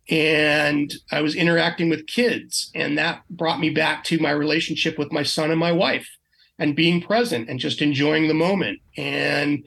and 0.09 0.93
I 1.11 1.21
was 1.21 1.35
interacting 1.35 1.89
with 1.89 2.07
kids. 2.07 2.71
And 2.73 2.97
that 2.97 3.23
brought 3.29 3.59
me 3.59 3.69
back 3.69 4.03
to 4.05 4.19
my 4.19 4.31
relationship 4.31 4.97
with 4.97 5.11
my 5.11 5.23
son 5.23 5.51
and 5.51 5.59
my 5.59 5.71
wife 5.71 6.09
and 6.59 6.75
being 6.75 7.01
present 7.01 7.49
and 7.49 7.59
just 7.59 7.81
enjoying 7.81 8.27
the 8.27 8.33
moment. 8.33 8.79
And 8.95 9.65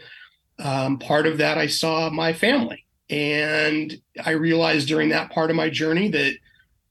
um, 0.59 0.99
part 0.99 1.27
of 1.27 1.39
that, 1.39 1.59
I 1.59 1.67
saw 1.67 2.11
my 2.11 2.33
family. 2.33 2.87
And 3.09 4.01
I 4.25 4.31
realized 4.31 4.89
during 4.89 5.11
that 5.11 5.31
part 5.31 5.51
of 5.51 5.57
my 5.57 5.69
journey 5.69 6.09
that 6.09 6.35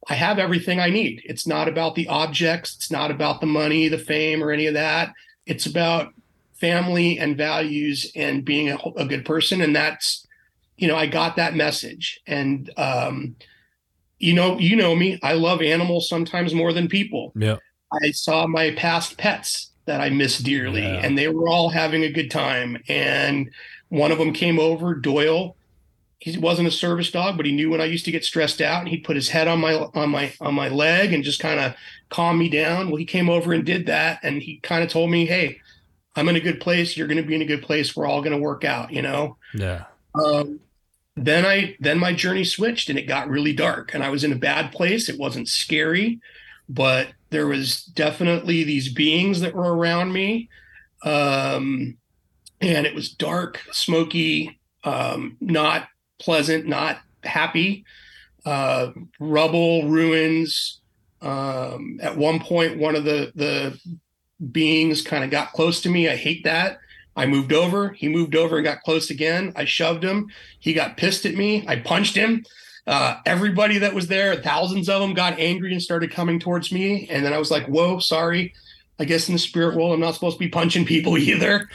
I 0.07 0.15
have 0.15 0.39
everything 0.39 0.79
I 0.79 0.89
need. 0.89 1.21
It's 1.25 1.47
not 1.47 1.67
about 1.67 1.95
the 1.95 2.07
objects, 2.07 2.75
it's 2.75 2.91
not 2.91 3.11
about 3.11 3.41
the 3.41 3.47
money, 3.47 3.87
the 3.87 3.97
fame, 3.97 4.43
or 4.43 4.51
any 4.51 4.67
of 4.67 4.73
that. 4.73 5.13
It's 5.45 5.65
about 5.65 6.13
family 6.59 7.17
and 7.19 7.37
values 7.37 8.11
and 8.15 8.43
being 8.45 8.69
a, 8.69 8.77
a 8.97 9.05
good 9.05 9.25
person. 9.25 9.61
And 9.61 9.75
that's, 9.75 10.25
you 10.77 10.87
know, 10.87 10.95
I 10.95 11.07
got 11.07 11.35
that 11.37 11.55
message. 11.55 12.19
And 12.27 12.69
um, 12.77 13.35
you 14.19 14.33
know, 14.33 14.57
you 14.59 14.75
know 14.75 14.95
me. 14.95 15.19
I 15.23 15.33
love 15.33 15.61
animals 15.61 16.09
sometimes 16.09 16.53
more 16.53 16.73
than 16.73 16.87
people. 16.87 17.31
Yeah. 17.35 17.57
I 18.03 18.11
saw 18.11 18.45
my 18.47 18.71
past 18.71 19.17
pets 19.17 19.71
that 19.85 20.01
I 20.01 20.09
miss 20.09 20.37
dearly, 20.37 20.81
Yeah. 20.83 21.01
and 21.03 21.17
they 21.17 21.27
were 21.29 21.47
all 21.47 21.69
having 21.69 22.03
a 22.03 22.11
good 22.11 22.29
time. 22.29 22.77
And 22.87 23.49
one 23.87 24.11
of 24.11 24.19
them 24.19 24.33
came 24.33 24.59
over, 24.59 24.93
Doyle. 24.93 25.55
He 26.19 26.37
wasn't 26.37 26.67
a 26.67 26.71
service 26.71 27.09
dog, 27.09 27.37
but 27.37 27.45
he 27.45 27.53
knew 27.53 27.69
when 27.69 27.79
I 27.79 27.85
used 27.85 28.03
to 28.05 28.11
get 28.11 28.25
stressed 28.25 28.59
out, 28.61 28.81
and 28.81 28.89
he'd 28.89 29.05
put 29.05 29.15
his 29.15 29.29
head 29.29 29.47
on 29.47 29.59
my 29.59 29.73
on 29.95 30.09
my 30.09 30.33
on 30.41 30.53
my 30.53 30.67
leg 30.67 31.13
and 31.13 31.23
just 31.23 31.39
kind 31.39 31.59
of 31.61 31.73
calm 32.09 32.37
me 32.37 32.49
down. 32.49 32.87
Well, 32.87 32.97
he 32.97 33.05
came 33.05 33.29
over 33.29 33.53
and 33.53 33.65
did 33.65 33.85
that, 33.85 34.19
and 34.21 34.41
he 34.43 34.59
kind 34.59 34.83
of 34.83 34.89
told 34.89 35.09
me, 35.11 35.25
"Hey, 35.25 35.61
I'm 36.19 36.29
in 36.29 36.35
a 36.35 36.41
good 36.41 36.59
place. 36.59 36.95
You're 36.95 37.07
going 37.07 37.21
to 37.21 37.27
be 37.27 37.35
in 37.35 37.41
a 37.41 37.45
good 37.45 37.63
place. 37.63 37.95
We're 37.95 38.07
all 38.07 38.21
going 38.21 38.33
to 38.33 38.41
work 38.41 38.63
out." 38.63 38.91
You 38.91 39.01
know. 39.01 39.37
Yeah. 39.53 39.85
Um, 40.13 40.59
then 41.15 41.45
I 41.45 41.75
then 41.79 41.99
my 41.99 42.13
journey 42.13 42.43
switched 42.43 42.89
and 42.89 42.97
it 42.97 43.07
got 43.07 43.27
really 43.27 43.53
dark 43.53 43.93
and 43.93 44.03
I 44.03 44.09
was 44.09 44.23
in 44.23 44.31
a 44.31 44.37
bad 44.37 44.71
place. 44.71 45.09
It 45.09 45.19
wasn't 45.19 45.49
scary, 45.49 46.19
but 46.67 47.09
there 47.29 47.47
was 47.47 47.83
definitely 47.83 48.63
these 48.63 48.91
beings 48.91 49.41
that 49.41 49.53
were 49.53 49.75
around 49.75 50.13
me. 50.13 50.49
Um, 51.03 51.97
and 52.61 52.85
it 52.85 52.95
was 52.95 53.11
dark, 53.11 53.61
smoky, 53.71 54.59
um, 54.83 55.37
not 55.39 55.87
pleasant, 56.19 56.67
not 56.67 56.99
happy. 57.23 57.85
Uh, 58.45 58.91
rubble, 59.19 59.87
ruins. 59.89 60.79
Um, 61.21 61.99
at 62.01 62.17
one 62.17 62.39
point, 62.39 62.77
one 62.77 62.95
of 62.95 63.03
the 63.03 63.31
the 63.35 63.79
beings 64.51 65.01
kind 65.01 65.23
of 65.23 65.29
got 65.29 65.53
close 65.53 65.81
to 65.81 65.89
me. 65.89 66.09
I 66.09 66.15
hate 66.15 66.43
that. 66.43 66.79
I 67.15 67.25
moved 67.25 67.51
over. 67.51 67.89
He 67.89 68.07
moved 68.07 68.35
over 68.35 68.57
and 68.57 68.65
got 68.65 68.81
close 68.83 69.09
again. 69.09 69.51
I 69.55 69.65
shoved 69.65 70.03
him. 70.03 70.29
He 70.59 70.73
got 70.73 70.97
pissed 70.97 71.25
at 71.25 71.35
me. 71.35 71.65
I 71.67 71.77
punched 71.77 72.15
him. 72.15 72.45
Uh, 72.87 73.17
everybody 73.25 73.77
that 73.79 73.93
was 73.93 74.07
there, 74.07 74.35
thousands 74.37 74.89
of 74.89 75.01
them, 75.01 75.13
got 75.13 75.37
angry 75.37 75.71
and 75.73 75.81
started 75.81 76.11
coming 76.11 76.39
towards 76.39 76.71
me. 76.71 77.07
And 77.09 77.25
then 77.25 77.33
I 77.33 77.37
was 77.37 77.51
like, 77.51 77.65
"Whoa, 77.67 77.99
sorry. 77.99 78.53
I 78.97 79.05
guess 79.05 79.27
in 79.27 79.33
the 79.33 79.39
spirit 79.39 79.75
world, 79.75 79.93
I'm 79.93 79.99
not 79.99 80.13
supposed 80.15 80.37
to 80.37 80.39
be 80.39 80.49
punching 80.49 80.85
people 80.85 81.17
either." 81.17 81.69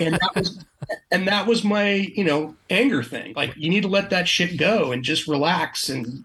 and 0.00 0.14
that 0.14 0.32
was, 0.34 0.64
and 1.10 1.28
that 1.28 1.46
was 1.46 1.62
my, 1.62 1.90
you 1.92 2.24
know, 2.24 2.56
anger 2.70 3.02
thing. 3.02 3.34
Like 3.36 3.54
you 3.56 3.68
need 3.68 3.82
to 3.82 3.88
let 3.88 4.10
that 4.10 4.26
shit 4.26 4.56
go 4.56 4.92
and 4.92 5.04
just 5.04 5.28
relax. 5.28 5.88
And 5.88 6.24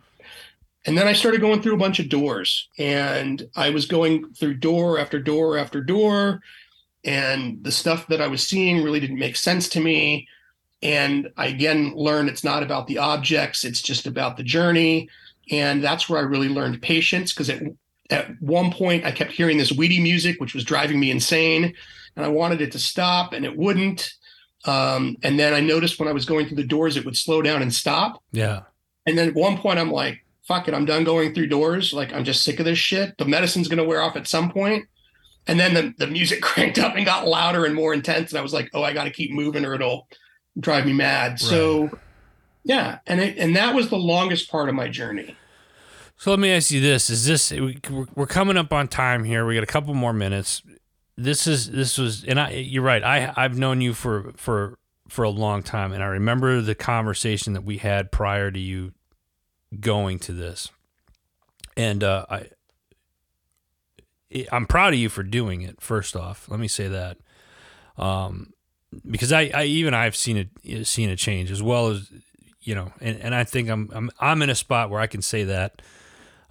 and 0.85 0.97
then 0.97 1.07
I 1.07 1.13
started 1.13 1.41
going 1.41 1.61
through 1.61 1.75
a 1.75 1.79
bunch 1.79 1.99
of 1.99 2.09
doors, 2.09 2.69
and 2.77 3.47
I 3.55 3.69
was 3.69 3.85
going 3.85 4.33
through 4.33 4.55
door 4.55 4.97
after 4.97 5.19
door 5.19 5.57
after 5.57 5.81
door 5.81 6.41
and 7.03 7.63
the 7.63 7.71
stuff 7.71 8.07
that 8.07 8.21
I 8.21 8.27
was 8.27 8.47
seeing 8.47 8.83
really 8.83 8.99
didn't 8.99 9.19
make 9.19 9.35
sense 9.35 9.67
to 9.69 9.79
me. 9.79 10.27
And 10.83 11.31
I 11.37 11.47
again 11.47 11.93
learned 11.95 12.29
it's 12.29 12.43
not 12.43 12.63
about 12.63 12.87
the 12.87 12.97
objects, 12.97 13.65
it's 13.65 13.81
just 13.81 14.07
about 14.07 14.37
the 14.37 14.43
journey. 14.43 15.09
And 15.49 15.83
that's 15.83 16.09
where 16.09 16.19
I 16.19 16.23
really 16.23 16.49
learned 16.49 16.81
patience 16.81 17.33
because 17.33 17.49
at, 17.49 17.61
at 18.09 18.41
one 18.41 18.71
point 18.71 19.05
I 19.05 19.11
kept 19.11 19.31
hearing 19.31 19.57
this 19.57 19.71
Bwiti 19.71 20.01
music, 20.01 20.39
which 20.39 20.53
was 20.53 20.63
driving 20.63 20.99
me 20.99 21.11
insane. 21.11 21.73
And 22.15 22.25
I 22.25 22.29
wanted 22.29 22.61
it 22.61 22.71
to 22.73 22.79
stop 22.79 23.33
and 23.33 23.45
it 23.45 23.57
wouldn't. 23.57 24.13
Um, 24.65 25.17
and 25.23 25.39
then 25.39 25.53
I 25.53 25.59
noticed 25.59 25.99
when 25.99 26.07
I 26.07 26.13
was 26.13 26.25
going 26.25 26.45
through 26.45 26.57
the 26.57 26.63
doors, 26.63 26.97
it 26.97 27.05
would 27.05 27.17
slow 27.17 27.41
down 27.41 27.61
and 27.61 27.73
stop. 27.73 28.21
Yeah. 28.31 28.61
And 29.07 29.17
then 29.17 29.29
at 29.29 29.33
one 29.33 29.57
point, 29.57 29.79
I'm 29.79 29.91
like, 29.91 30.23
fuck 30.47 30.67
it, 30.67 30.73
I'm 30.73 30.85
done 30.85 31.03
going 31.03 31.33
through 31.33 31.47
doors. 31.47 31.93
Like, 31.93 32.13
I'm 32.13 32.23
just 32.23 32.43
sick 32.43 32.59
of 32.59 32.65
this 32.65 32.79
shit. 32.79 33.17
The 33.17 33.25
medicine's 33.25 33.67
to 33.69 33.83
wear 33.83 34.01
off 34.01 34.15
at 34.15 34.27
some 34.27 34.51
point. 34.51 34.85
And 35.47 35.59
then 35.59 35.73
the, 35.73 35.93
the 35.97 36.07
music 36.07 36.41
cranked 36.41 36.79
up 36.79 36.95
and 36.95 37.05
got 37.05 37.27
louder 37.27 37.65
and 37.65 37.75
more 37.75 37.93
intense. 37.93 38.31
And 38.31 38.39
I 38.39 38.41
was 38.41 38.53
like, 38.53 38.69
oh, 38.73 38.83
I 38.83 38.93
got 38.93 39.05
to 39.05 39.11
keep 39.11 39.31
moving 39.31 39.65
or 39.65 39.73
it'll 39.73 40.07
drive 40.59 40.85
me 40.85 40.93
mad. 40.93 41.39
So, 41.39 41.89
yeah. 42.63 42.99
And 43.07 43.19
it, 43.19 43.37
and 43.37 43.55
that 43.55 43.73
was 43.73 43.89
the 43.89 43.97
longest 43.97 44.51
part 44.51 44.69
of 44.69 44.75
my 44.75 44.87
journey. 44.87 45.35
So 46.17 46.29
let 46.29 46.39
me 46.39 46.51
ask 46.51 46.69
you 46.69 46.81
this: 46.81 47.09
Is 47.09 47.25
this 47.25 47.49
we- 47.49 47.79
we're 48.13 48.27
coming 48.27 48.55
up 48.55 48.71
on 48.71 48.87
time 48.87 49.23
here? 49.23 49.43
We 49.43 49.55
got 49.55 49.63
a 49.63 49.65
couple 49.65 49.95
more 49.95 50.13
minutes. 50.13 50.61
This 51.17 51.47
is 51.47 51.71
this 51.71 51.97
was, 51.97 52.23
and 52.23 52.39
I 52.39 52.51
you're 52.51 52.83
right. 52.83 53.03
I 53.03 53.33
I've 53.35 53.57
known 53.57 53.81
you 53.81 53.95
for 53.95 54.31
for 54.35 54.77
for 55.09 55.23
a 55.23 55.31
long 55.31 55.63
time, 55.63 55.91
and 55.91 56.03
I 56.03 56.05
remember 56.05 56.61
the 56.61 56.75
conversation 56.75 57.53
that 57.53 57.63
we 57.63 57.77
had 57.79 58.11
prior 58.11 58.51
to 58.51 58.59
you 58.59 58.93
going 59.79 60.19
to 60.19 60.33
this, 60.33 60.69
and 61.77 62.03
uh, 62.03 62.25
I 62.29 62.47
I'm 64.51 64.65
proud 64.65 64.93
of 64.93 64.99
you 64.99 65.09
for 65.09 65.23
doing 65.23 65.61
it. 65.61 65.81
First 65.81 66.15
off, 66.15 66.47
let 66.49 66.59
me 66.59 66.67
say 66.67 66.87
that, 66.87 67.17
um, 67.97 68.53
because 69.09 69.31
I, 69.31 69.51
I 69.53 69.63
even 69.63 69.93
I've 69.93 70.15
seen 70.15 70.49
it 70.63 70.87
seen 70.87 71.09
a 71.09 71.15
change 71.15 71.51
as 71.51 71.61
well 71.61 71.89
as 71.89 72.11
you 72.61 72.75
know, 72.75 72.91
and, 73.01 73.19
and 73.19 73.35
I 73.35 73.43
think 73.43 73.69
I'm 73.69 73.89
I'm 73.93 74.11
I'm 74.19 74.41
in 74.41 74.49
a 74.49 74.55
spot 74.55 74.89
where 74.89 75.01
I 75.01 75.07
can 75.07 75.21
say 75.21 75.43
that 75.45 75.81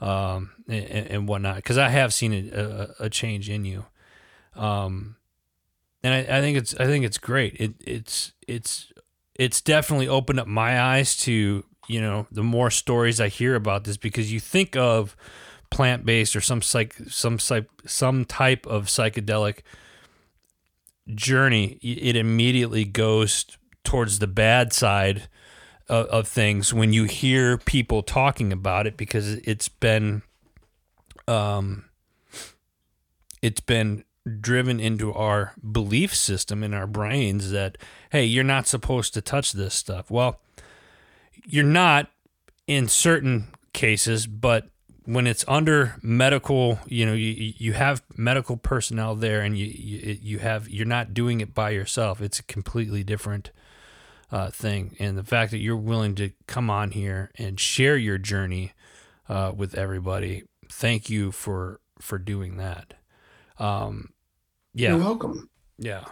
um, 0.00 0.50
and, 0.68 1.06
and 1.06 1.28
whatnot 1.28 1.56
because 1.56 1.78
I 1.78 1.88
have 1.88 2.12
seen 2.12 2.33
a, 2.33 2.61
a, 3.00 3.04
a 3.06 3.11
change 3.11 3.48
in 3.48 3.64
you, 3.64 3.87
um, 4.56 5.16
and 6.02 6.14
I, 6.14 6.38
I 6.38 6.40
think 6.40 6.59
it's 6.59 6.74
I 6.74 6.87
think 6.87 7.04
it's 7.04 7.18
great. 7.18 7.56
It 7.59 7.74
it's 7.80 8.33
it's 8.46 8.92
it's 9.35 9.61
definitely 9.61 10.09
opened 10.09 10.40
up 10.40 10.46
my 10.46 10.80
eyes 10.80 11.16
to 11.18 11.64
you 11.90 12.00
know 12.00 12.26
the 12.31 12.42
more 12.42 12.70
stories 12.70 13.20
I 13.20 13.29
hear 13.29 13.55
about 13.55 13.85
this 13.85 13.96
because 13.96 14.33
you 14.33 14.40
think 14.40 14.76
of 14.76 15.16
plant 15.70 16.05
based 16.05 16.35
or 16.37 16.40
some 16.40 16.62
psych 16.62 16.94
some 17.09 17.38
psych 17.38 17.68
some 17.87 18.24
type 18.24 18.66
of 18.66 18.87
psychedelic 18.87 19.61
journey, 21.14 21.79
it 21.83 22.16
immediately 22.16 22.85
goes 22.85 23.46
towards 23.85 24.18
the 24.18 24.26
bad 24.26 24.72
side 24.72 25.29
of, 25.88 26.07
of 26.07 26.29
things 26.29 26.72
when 26.72 26.92
you 26.92 27.05
hear 27.05 27.59
people 27.59 28.03
talking 28.03 28.53
about 28.53 28.87
it 28.87 28.96
because 28.96 29.35
it's 29.35 29.68
been 29.68 30.22
um 31.26 31.85
it's 33.42 33.61
been 33.61 34.05
driven 34.40 34.79
into 34.79 35.12
our 35.14 35.55
belief 35.72 36.14
system 36.14 36.62
in 36.62 36.74
our 36.74 36.87
brains 36.87 37.50
that 37.50 37.79
hey 38.11 38.24
you're 38.24 38.44
not 38.44 38.66
supposed 38.66 39.14
to 39.14 39.20
touch 39.20 39.53
this 39.53 39.74
stuff. 39.74 40.11
Well 40.11 40.40
you're 41.46 41.64
not 41.64 42.11
in 42.66 42.88
certain 42.88 43.48
cases 43.72 44.26
but 44.26 44.68
when 45.11 45.26
it's 45.26 45.44
under 45.48 45.96
medical 46.03 46.79
you 46.87 47.05
know 47.05 47.14
you, 47.14 47.53
you 47.57 47.72
have 47.72 48.03
medical 48.16 48.57
personnel 48.57 49.14
there 49.16 49.40
and 49.40 49.59
you, 49.59 49.66
you 49.66 50.18
you 50.20 50.38
have 50.38 50.68
you're 50.68 50.87
not 50.87 51.14
doing 51.14 51.40
it 51.40 51.55
by 51.55 51.70
yourself. 51.70 52.20
It's 52.20 52.38
a 52.38 52.44
completely 52.44 53.03
different 53.03 53.50
uh, 54.31 54.50
thing. 54.50 54.94
And 55.00 55.18
the 55.18 55.24
fact 55.24 55.50
that 55.50 55.59
you're 55.59 55.76
willing 55.76 56.14
to 56.16 56.31
come 56.46 56.70
on 56.70 56.92
here 56.92 57.33
and 57.37 57.59
share 57.59 57.96
your 57.96 58.18
journey 58.18 58.72
uh, 59.29 59.53
with 59.57 59.74
everybody 59.74 60.44
thank 60.70 61.11
you 61.11 61.33
for 61.33 61.81
for 62.00 62.18
doing 62.18 62.57
that. 62.59 62.94
Um 63.59 64.11
yeah. 64.74 64.90
You're 64.90 64.98
welcome. 64.98 65.50
yeah. 65.79 66.05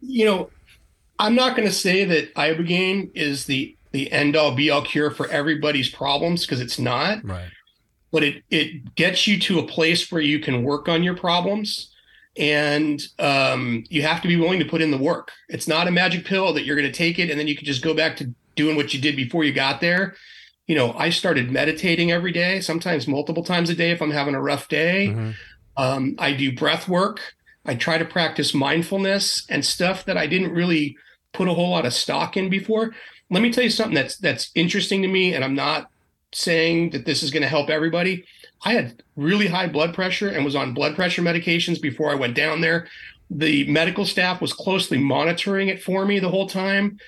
You 0.00 0.24
know, 0.26 0.50
I'm 1.18 1.34
not 1.34 1.56
going 1.56 1.66
to 1.66 1.74
say 1.74 2.04
that 2.04 2.32
ibogaine 2.36 3.10
is 3.16 3.46
the 3.46 3.76
the 3.92 4.10
end 4.12 4.36
all 4.36 4.54
be 4.54 4.70
all 4.70 4.82
cure 4.82 5.10
for 5.10 5.28
everybody's 5.28 5.88
problems 5.88 6.44
because 6.44 6.60
it's 6.60 6.78
not. 6.78 7.24
right. 7.24 7.48
But 8.10 8.22
it 8.22 8.42
it 8.50 8.94
gets 8.94 9.26
you 9.26 9.38
to 9.40 9.58
a 9.58 9.66
place 9.66 10.10
where 10.10 10.22
you 10.22 10.38
can 10.40 10.62
work 10.62 10.88
on 10.88 11.02
your 11.02 11.14
problems 11.16 11.92
and 12.36 13.02
um, 13.18 13.84
you 13.88 14.02
have 14.02 14.22
to 14.22 14.28
be 14.28 14.36
willing 14.36 14.60
to 14.60 14.64
put 14.64 14.80
in 14.80 14.90
the 14.90 14.98
work. 14.98 15.30
It's 15.48 15.66
not 15.68 15.88
a 15.88 15.90
magic 15.90 16.24
pill 16.24 16.52
that 16.54 16.64
you're 16.64 16.76
going 16.76 16.90
to 16.90 16.96
take 16.96 17.18
it 17.18 17.30
and 17.30 17.38
then 17.38 17.48
you 17.48 17.56
can 17.56 17.66
just 17.66 17.82
go 17.82 17.94
back 17.94 18.16
to 18.18 18.32
doing 18.56 18.76
what 18.76 18.94
you 18.94 19.00
did 19.00 19.16
before 19.16 19.44
you 19.44 19.52
got 19.52 19.80
there. 19.80 20.14
You 20.66 20.74
know 20.76 20.92
i 20.94 21.08
started 21.10 21.50
meditating 21.50 22.12
every 22.12 22.30
day 22.32 22.60
sometimes 22.60 23.08
multiple 23.08 23.42
times 23.42 23.70
a 23.70 23.74
day 23.74 23.90
if 23.90 24.02
i'm 24.02 24.10
having 24.10 24.34
a 24.34 24.40
rough 24.42 24.68
day. 24.68 25.08
Mhm. 25.08 25.34
um, 25.78 26.14
i 26.18 26.32
do 26.32 26.52
breath 26.54 26.88
work. 26.88 27.20
I 27.64 27.74
try 27.74 27.98
to 27.98 28.04
practice 28.04 28.52
mindfulness 28.54 29.46
and 29.48 29.64
stuff 29.64 30.04
that 30.04 30.16
i 30.18 30.26
didn't 30.26 30.52
really 30.52 30.96
put 31.32 31.48
a 31.48 31.54
whole 31.54 31.70
lot 31.70 31.86
of 31.86 31.92
stock 31.94 32.36
in 32.36 32.48
before 32.50 32.94
let 33.30 33.42
me 33.42 33.52
tell 33.52 33.64
you 33.64 33.70
something 33.70 33.94
that's 33.94 34.16
that's 34.16 34.50
interesting 34.54 35.02
to 35.02 35.08
me 35.08 35.34
and 35.34 35.44
i'm 35.44 35.54
not 35.54 35.90
saying 36.32 36.90
that 36.90 37.06
this 37.06 37.22
is 37.22 37.30
going 37.30 37.42
to 37.42 37.48
help 37.48 37.70
everybody. 37.70 38.24
I 38.64 38.74
had 38.74 39.02
really 39.16 39.46
high 39.46 39.68
blood 39.68 39.94
pressure 39.94 40.28
and 40.28 40.44
was 40.44 40.56
on 40.56 40.74
blood 40.74 40.94
pressure 40.94 41.22
medications 41.22 41.80
before 41.80 42.10
I 42.10 42.16
went 42.16 42.34
down 42.34 42.60
there. 42.60 42.88
The 43.30 43.66
medical 43.70 44.04
staff 44.04 44.40
was 44.40 44.52
closely 44.52 44.98
monitoring 44.98 45.68
it 45.68 45.82
for 45.82 46.04
me 46.04 46.18
the 46.18 46.28
whole 46.28 46.48
time. 46.48 46.98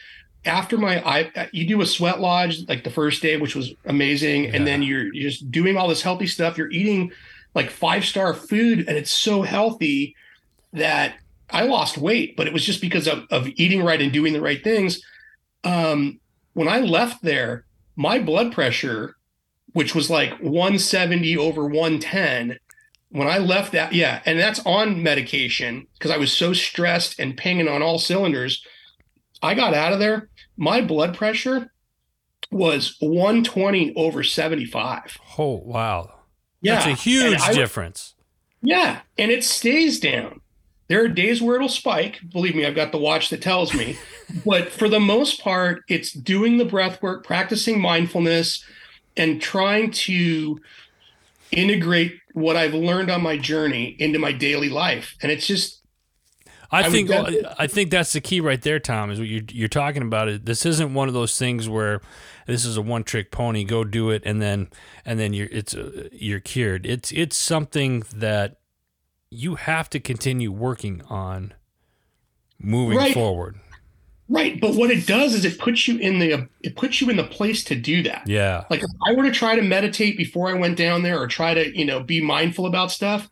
After 0.46 0.78
my, 0.78 1.02
I 1.06 1.50
you 1.52 1.66
do 1.66 1.82
a 1.82 1.86
sweat 1.86 2.20
lodge 2.20 2.66
like 2.68 2.84
the 2.84 2.90
first 2.90 3.20
day, 3.20 3.36
which 3.36 3.54
was 3.54 3.74
amazing, 3.84 4.44
Yeah. 4.44 4.56
and 4.56 4.66
then 4.66 4.82
you're, 4.82 5.12
you're 5.12 5.28
just 5.30 5.50
doing 5.50 5.76
all 5.76 5.88
this 5.88 6.02
healthy 6.02 6.26
stuff. 6.26 6.56
You're 6.56 6.70
eating 6.70 7.12
like 7.54 7.68
five 7.68 8.04
star 8.06 8.32
food, 8.32 8.88
and 8.88 8.96
it's 8.96 9.12
so 9.12 9.42
healthy 9.42 10.16
that 10.72 11.16
I 11.50 11.64
lost 11.64 11.98
weight, 11.98 12.36
but 12.36 12.46
it 12.46 12.52
was 12.54 12.64
just 12.64 12.80
because 12.80 13.06
of, 13.06 13.26
of 13.30 13.48
eating 13.56 13.82
right 13.82 14.00
and 14.00 14.12
doing 14.12 14.32
the 14.32 14.40
right 14.40 14.62
things. 14.64 15.02
Um, 15.64 16.20
when 16.52 16.68
I 16.68 16.80
left 16.80 17.22
there, 17.22 17.66
my 17.96 18.18
blood 18.18 18.52
pressure, 18.52 19.16
which 19.72 19.94
was 19.94 20.10
like 20.10 20.30
170 20.40 21.36
over 21.36 21.66
110, 21.66 22.58
when 23.10 23.28
I 23.28 23.38
left 23.38 23.72
that, 23.72 23.92
yeah, 23.92 24.22
and 24.24 24.38
that's 24.38 24.64
on 24.64 25.02
medication 25.02 25.86
because 25.94 26.10
I 26.10 26.16
was 26.16 26.32
so 26.32 26.52
stressed 26.52 27.18
and 27.18 27.36
pinging 27.36 27.68
on 27.68 27.82
all 27.82 27.98
cylinders. 27.98 28.64
I 29.42 29.54
got 29.54 29.74
out 29.74 29.92
of 29.92 29.98
there. 29.98 30.28
My 30.56 30.80
blood 30.80 31.16
pressure 31.16 31.72
was 32.50 32.96
120 33.00 33.94
over 33.96 34.22
75. 34.22 35.18
Oh 35.38 35.56
wow. 35.64 36.14
Yeah. 36.60 36.74
That's 36.76 36.86
a 36.86 37.02
huge 37.02 37.40
I- 37.40 37.52
difference. 37.52 38.14
Yeah, 38.62 39.00
and 39.16 39.30
it 39.30 39.42
stays 39.42 39.98
down. 39.98 40.40
There 40.90 41.04
are 41.04 41.08
days 41.08 41.40
where 41.40 41.54
it'll 41.54 41.68
spike. 41.68 42.18
Believe 42.32 42.56
me, 42.56 42.66
I've 42.66 42.74
got 42.74 42.90
the 42.90 42.98
watch 42.98 43.30
that 43.30 43.40
tells 43.40 43.72
me. 43.72 43.96
but 44.44 44.70
for 44.70 44.88
the 44.88 44.98
most 44.98 45.40
part, 45.40 45.84
it's 45.88 46.10
doing 46.10 46.58
the 46.58 46.64
breath 46.64 47.00
work, 47.00 47.24
practicing 47.24 47.80
mindfulness, 47.80 48.64
and 49.16 49.40
trying 49.40 49.92
to 49.92 50.60
integrate 51.52 52.18
what 52.32 52.56
I've 52.56 52.74
learned 52.74 53.08
on 53.08 53.22
my 53.22 53.38
journey 53.38 53.94
into 54.00 54.18
my 54.18 54.32
daily 54.32 54.68
life. 54.68 55.14
And 55.22 55.30
it's 55.30 55.46
just 55.46 55.80
I, 56.72 56.86
I 56.86 56.90
think 56.90 57.10
I 57.10 57.68
think 57.68 57.90
that's 57.92 58.12
the 58.12 58.20
key 58.20 58.40
right 58.40 58.60
there, 58.60 58.80
Tom. 58.80 59.12
Is 59.12 59.20
what 59.20 59.28
you're 59.28 59.44
you're 59.48 59.68
talking 59.68 60.02
about. 60.02 60.28
It. 60.28 60.44
This 60.44 60.66
isn't 60.66 60.92
one 60.92 61.06
of 61.06 61.14
those 61.14 61.38
things 61.38 61.68
where 61.68 62.00
this 62.48 62.64
is 62.64 62.76
a 62.76 62.82
one 62.82 63.04
trick 63.04 63.30
pony. 63.30 63.62
Go 63.62 63.84
do 63.84 64.10
it, 64.10 64.22
and 64.24 64.42
then 64.42 64.70
and 65.04 65.20
then 65.20 65.34
you're 65.34 65.48
it's 65.52 65.72
uh, 65.72 66.08
you're 66.10 66.40
cured. 66.40 66.84
It's 66.84 67.12
it's 67.12 67.36
something 67.36 68.02
that 68.14 68.59
you 69.30 69.54
have 69.54 69.88
to 69.90 70.00
continue 70.00 70.50
working 70.50 71.02
on, 71.08 71.54
moving 72.58 72.98
Right. 72.98 73.14
forward. 73.14 73.56
right. 74.28 74.60
But 74.60 74.74
what 74.74 74.90
it 74.90 75.06
does 75.06 75.34
is 75.34 75.44
it 75.44 75.58
puts 75.58 75.88
you 75.88 75.98
in 75.98 76.18
the 76.20 76.48
it 76.62 76.76
puts 76.76 77.00
you 77.00 77.10
in 77.10 77.16
the 77.16 77.24
place 77.24 77.64
to 77.64 77.74
do 77.74 78.02
that. 78.04 78.22
Yeah, 78.26 78.64
Like 78.70 78.80
if 78.82 78.90
I 79.06 79.12
were 79.12 79.24
to 79.24 79.32
try 79.32 79.54
to 79.56 79.62
meditate 79.62 80.16
before 80.16 80.48
I 80.48 80.52
went 80.54 80.76
down 80.76 81.02
there 81.02 81.18
or 81.20 81.26
try 81.26 81.54
to, 81.54 81.76
you 81.76 81.84
know, 81.84 82.00
be 82.00 82.20
mindful 82.20 82.66
about 82.66 82.90
stuff, 82.92 83.28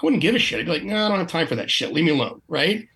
I 0.00 0.04
wouldn't 0.06 0.22
give 0.22 0.34
a 0.34 0.38
shit. 0.38 0.60
I'd 0.60 0.66
be 0.66 0.72
like, 0.72 0.82
no, 0.84 1.04
I 1.04 1.08
don't 1.08 1.18
have 1.18 1.26
time 1.28 1.46
for 1.46 1.56
that 1.56 1.70
shit. 1.70 1.92
Leave 1.92 2.04
me 2.04 2.10
alone. 2.12 2.40
Right. 2.48 2.86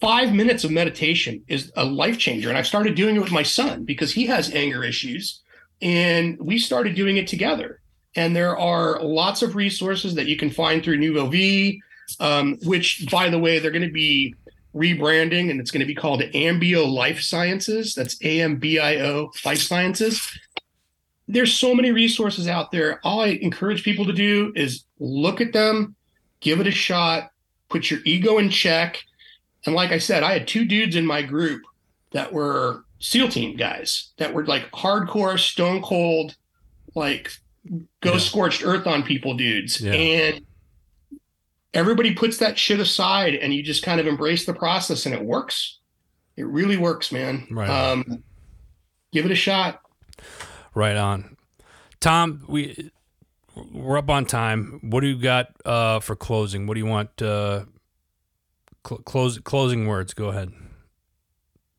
Five 0.00 0.32
minutes 0.32 0.62
of 0.64 0.70
meditation 0.70 1.42
is 1.48 1.72
a 1.76 1.84
life 1.84 2.18
changer. 2.18 2.48
And 2.48 2.58
I've 2.58 2.66
started 2.66 2.94
doing 2.94 3.16
it 3.16 3.20
with 3.22 3.32
my 3.32 3.42
son 3.42 3.84
because 3.84 4.12
he 4.12 4.26
has 4.26 4.52
anger 4.52 4.84
issues. 4.84 5.40
And 5.82 6.38
we 6.40 6.58
started 6.58 6.94
doing 6.94 7.16
it 7.16 7.26
together. 7.26 7.80
And 8.16 8.34
there 8.34 8.56
are 8.56 9.00
lots 9.02 9.42
of 9.42 9.56
resources 9.56 10.14
that 10.14 10.26
you 10.26 10.36
can 10.36 10.50
find 10.50 10.82
through 10.82 11.30
V, 11.30 11.82
um, 12.20 12.58
which, 12.62 13.06
by 13.10 13.28
the 13.28 13.38
way, 13.38 13.58
they're 13.58 13.70
going 13.70 13.82
to 13.82 13.92
be 13.92 14.34
rebranding 14.74 15.50
and 15.50 15.60
it's 15.60 15.70
going 15.70 15.80
to 15.80 15.86
be 15.86 15.94
called 15.94 16.20
Ambio 16.20 16.90
Life 16.90 17.20
Sciences. 17.20 17.94
That's 17.94 18.20
A 18.22 18.40
M 18.40 18.56
B 18.56 18.78
I 18.78 18.96
O 19.00 19.30
Life 19.44 19.60
Sciences 19.60 20.38
there's 21.28 21.54
so 21.54 21.74
many 21.74 21.92
resources 21.92 22.48
out 22.48 22.70
there. 22.70 23.00
All 23.04 23.20
I 23.20 23.28
encourage 23.28 23.82
people 23.82 24.04
to 24.06 24.12
do 24.12 24.52
is 24.54 24.84
look 24.98 25.40
at 25.40 25.52
them, 25.52 25.94
give 26.40 26.60
it 26.60 26.66
a 26.66 26.72
shot, 26.72 27.30
put 27.68 27.90
your 27.90 28.00
ego 28.04 28.38
in 28.38 28.50
check. 28.50 29.02
And 29.64 29.74
like 29.74 29.90
I 29.90 29.98
said, 29.98 30.22
I 30.22 30.32
had 30.32 30.46
two 30.46 30.64
dudes 30.64 30.96
in 30.96 31.06
my 31.06 31.22
group 31.22 31.62
that 32.12 32.32
were 32.32 32.84
SEAL 32.98 33.30
team 33.30 33.56
guys 33.56 34.12
that 34.18 34.34
were 34.34 34.44
like 34.44 34.70
hardcore, 34.72 35.38
stone 35.38 35.80
cold, 35.82 36.36
like 36.94 37.30
go 38.00 38.12
Yeah. 38.12 38.18
scorched 38.18 38.64
earth 38.64 38.86
on 38.86 39.02
people 39.02 39.34
dudes. 39.34 39.80
Yeah. 39.80 39.92
And 39.92 40.46
everybody 41.72 42.14
puts 42.14 42.38
that 42.38 42.58
shit 42.58 42.78
aside 42.80 43.34
and 43.34 43.52
you 43.54 43.62
just 43.62 43.82
kind 43.82 44.00
of 44.00 44.06
embrace 44.06 44.44
the 44.46 44.54
process 44.54 45.06
and 45.06 45.14
it 45.14 45.22
works. 45.22 45.78
It 46.36 46.46
really 46.46 46.76
works, 46.76 47.10
man. 47.12 47.46
Right. 47.50 47.68
Um, 47.70 48.22
give 49.12 49.24
it 49.24 49.30
a 49.30 49.36
shot. 49.36 49.80
right 50.74 50.96
on. 50.96 51.36
Tom, 52.00 52.44
we 52.48 52.90
we're 53.72 53.96
up 53.98 54.10
on 54.10 54.26
time. 54.26 54.80
What 54.82 55.00
do 55.00 55.06
you 55.06 55.16
got 55.16 55.46
uh, 55.64 56.00
for 56.00 56.16
closing? 56.16 56.66
What 56.66 56.74
do 56.74 56.80
you 56.80 56.86
want? 56.86 57.22
Uh, 57.22 57.64
cl- 58.86 59.00
close 59.02 59.38
closing 59.38 59.86
words. 59.86 60.12
Go 60.12 60.28
ahead. 60.28 60.52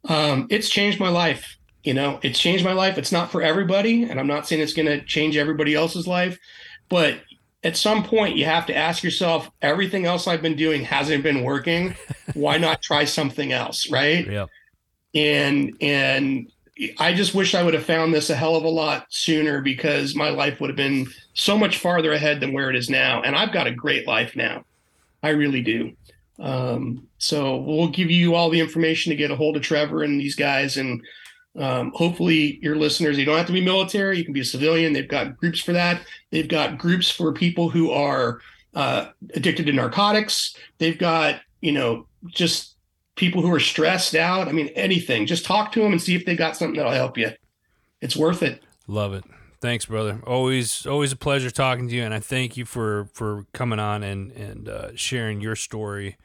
Um, 0.06 0.48
it's 0.50 0.70
changed 0.70 1.00
my 1.00 1.10
life. 1.10 1.58
You 1.86 1.94
know, 1.94 2.20
it's 2.24 2.40
changed 2.40 2.66
my 2.66 2.74
life. 2.74 2.98
It's 2.98 3.12
not 3.12 3.32
for 3.32 3.44
everybody, 3.44 4.04
and 4.04 4.20
I'm 4.20 4.28
not 4.28 4.48
saying 4.48 4.62
it's 4.62 4.74
going 4.74 4.88
to 4.88 5.06
change 5.06 5.38
everybody 5.38 5.76
else's 5.76 6.08
life, 6.08 6.40
but 6.90 7.20
at 7.64 7.78
some 7.78 8.04
point 8.04 8.36
you 8.36 8.46
have 8.46 8.66
to 8.66 8.76
ask 8.76 9.04
yourself, 9.04 9.52
everything 9.62 10.06
else 10.06 10.28
I've 10.28 10.42
been 10.42 10.56
doing 10.56 10.84
hasn't 10.84 11.24
been 11.24 11.44
working. 11.44 11.96
Why 12.34 12.58
not 12.58 12.82
try 12.82 13.06
something 13.06 13.52
else, 13.52 13.90
right? 13.92 14.26
Yeah. 14.28 14.46
And 15.14 15.78
and 15.80 16.52
I 17.00 17.14
just 17.14 17.34
wish 17.34 17.54
I 17.54 17.64
would 17.64 17.76
have 17.76 17.86
found 17.86 18.14
this 18.14 18.30
a 18.30 18.36
hell 18.36 18.56
of 18.56 18.64
a 18.64 18.70
lot 18.70 19.06
sooner 19.10 19.62
because 19.62 20.16
my 20.16 20.30
life 20.30 20.60
would 20.60 20.72
have 20.72 20.78
been 20.78 21.08
so 21.34 21.58
much 21.58 21.78
farther 21.78 22.12
ahead 22.14 22.40
than 22.40 22.52
where 22.52 22.70
it 22.70 22.76
is 22.76 22.90
now. 22.90 23.22
And 23.22 23.36
I've 23.36 23.54
got 23.54 23.68
a 23.68 23.72
great 23.72 24.08
life 24.08 24.36
now. 24.36 24.66
I 25.24 25.30
really 25.30 25.62
do. 25.62 25.94
Um, 26.40 27.08
so 27.18 27.58
we'll 27.58 27.90
give 27.90 28.12
you 28.12 28.36
all 28.36 28.50
the 28.50 28.60
information 28.60 29.12
to 29.12 29.16
get 29.16 29.32
a 29.32 29.36
hold 29.36 29.56
of 29.56 29.62
Trevor 29.62 30.04
and 30.04 30.20
these 30.20 30.36
guys. 30.36 30.78
And 30.78 31.02
um, 31.58 31.92
hopefully, 31.96 32.60
your 32.62 32.76
listeners, 32.76 33.18
you 33.18 33.26
don't 33.26 33.38
have 33.38 33.48
to 33.48 33.54
be 33.54 33.64
military, 33.64 34.18
you 34.18 34.26
can 34.26 34.34
be 34.34 34.42
a 34.42 34.46
civilian. 34.46 34.94
They've 34.94 35.08
got 35.08 35.38
groups 35.38 35.60
for 35.60 35.74
that. 35.74 36.02
They've 36.32 36.48
got 36.48 36.78
groups 36.78 37.10
for 37.10 37.32
people 37.32 37.70
who 37.70 37.92
are 37.92 38.42
uh, 38.74 39.08
addicted 39.34 39.66
to 39.68 39.72
narcotics. 39.72 40.56
They've 40.80 40.98
got, 40.98 41.42
you 41.62 41.72
know, 41.72 42.08
just 42.28 42.76
people 43.16 43.42
who 43.42 43.54
are 43.54 43.60
stressed 43.60 44.16
out. 44.16 44.48
I 44.48 44.52
mean, 44.52 44.68
anything. 44.70 45.26
Just 45.26 45.46
talk 45.46 45.72
to 45.74 45.82
them 45.82 45.94
and 45.94 46.02
see 46.02 46.16
if 46.16 46.26
they 46.26 46.36
got 46.36 46.58
something 46.58 46.76
that'll 46.76 46.92
help 46.92 47.18
you. 47.18 47.32
It's 48.02 48.18
worth 48.18 48.44
it. 48.44 48.62
Love 48.88 49.14
it. 49.14 49.24
Thanks, 49.62 49.86
brother. 49.86 50.22
Always, 50.28 50.86
always 50.86 51.12
a 51.12 51.16
pleasure 51.16 51.50
talking 51.50 51.88
to 51.88 51.96
you, 51.96 52.04
and 52.04 52.14
I 52.14 52.20
thank 52.20 52.58
you 52.58 52.66
for 52.66 53.08
for 53.14 53.46
coming 53.54 53.80
on 53.80 54.04
and 54.04 54.32
and 54.34 54.70
uh, 54.70 54.96
sharing 54.96 55.42
your 55.42 55.56
story 55.56 56.18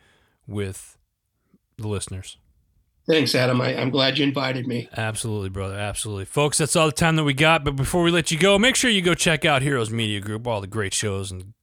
with 0.46 0.98
the 1.78 1.88
listeners. 1.88 2.36
Thanks, 3.10 3.34
Adam. 3.34 3.60
I, 3.60 3.76
I'm 3.76 3.90
glad 3.90 4.18
you 4.18 4.24
invited 4.24 4.68
me. 4.68 4.88
Absolutely, 4.96 5.48
brother. 5.48 5.74
Absolutely. 5.74 6.26
Folks, 6.26 6.58
that's 6.58 6.76
all 6.76 6.86
the 6.86 6.92
time 6.92 7.16
that 7.16 7.24
we 7.24 7.34
got. 7.34 7.64
But 7.64 7.74
before 7.74 8.04
we 8.04 8.12
let 8.12 8.30
you 8.30 8.38
go, 8.38 8.56
make 8.56 8.76
sure 8.76 8.88
you 8.88 9.02
go 9.02 9.14
check 9.14 9.44
out 9.44 9.62
Heroes 9.62 9.90
Media 9.90 10.20
Group, 10.20 10.46
all 10.46 10.60
the 10.60 10.68
great 10.68 10.94
shows 10.94 11.32
and 11.32 11.54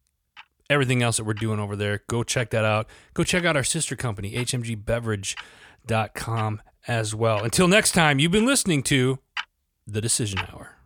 everything 0.69 1.01
else 1.01 1.15
that 1.17 1.23
we're 1.23 1.33
doing 1.33 1.59
over 1.59 1.77
there. 1.77 2.03
Go 2.07 2.23
check 2.23 2.49
that 2.49 2.65
out. 2.65 2.89
Go 3.13 3.23
check 3.23 3.45
out 3.45 3.55
our 3.55 3.63
sister 3.63 3.95
company, 3.95 4.33
hmgbeverage.com 4.33 6.61
as 6.87 7.15
well. 7.15 7.43
Until 7.43 7.69
next 7.69 7.93
time, 7.93 8.19
you've 8.19 8.31
been 8.31 8.45
listening 8.45 8.83
to 8.83 9.17
The 9.85 10.01
Decision 10.01 10.39
Hour. 10.39 10.76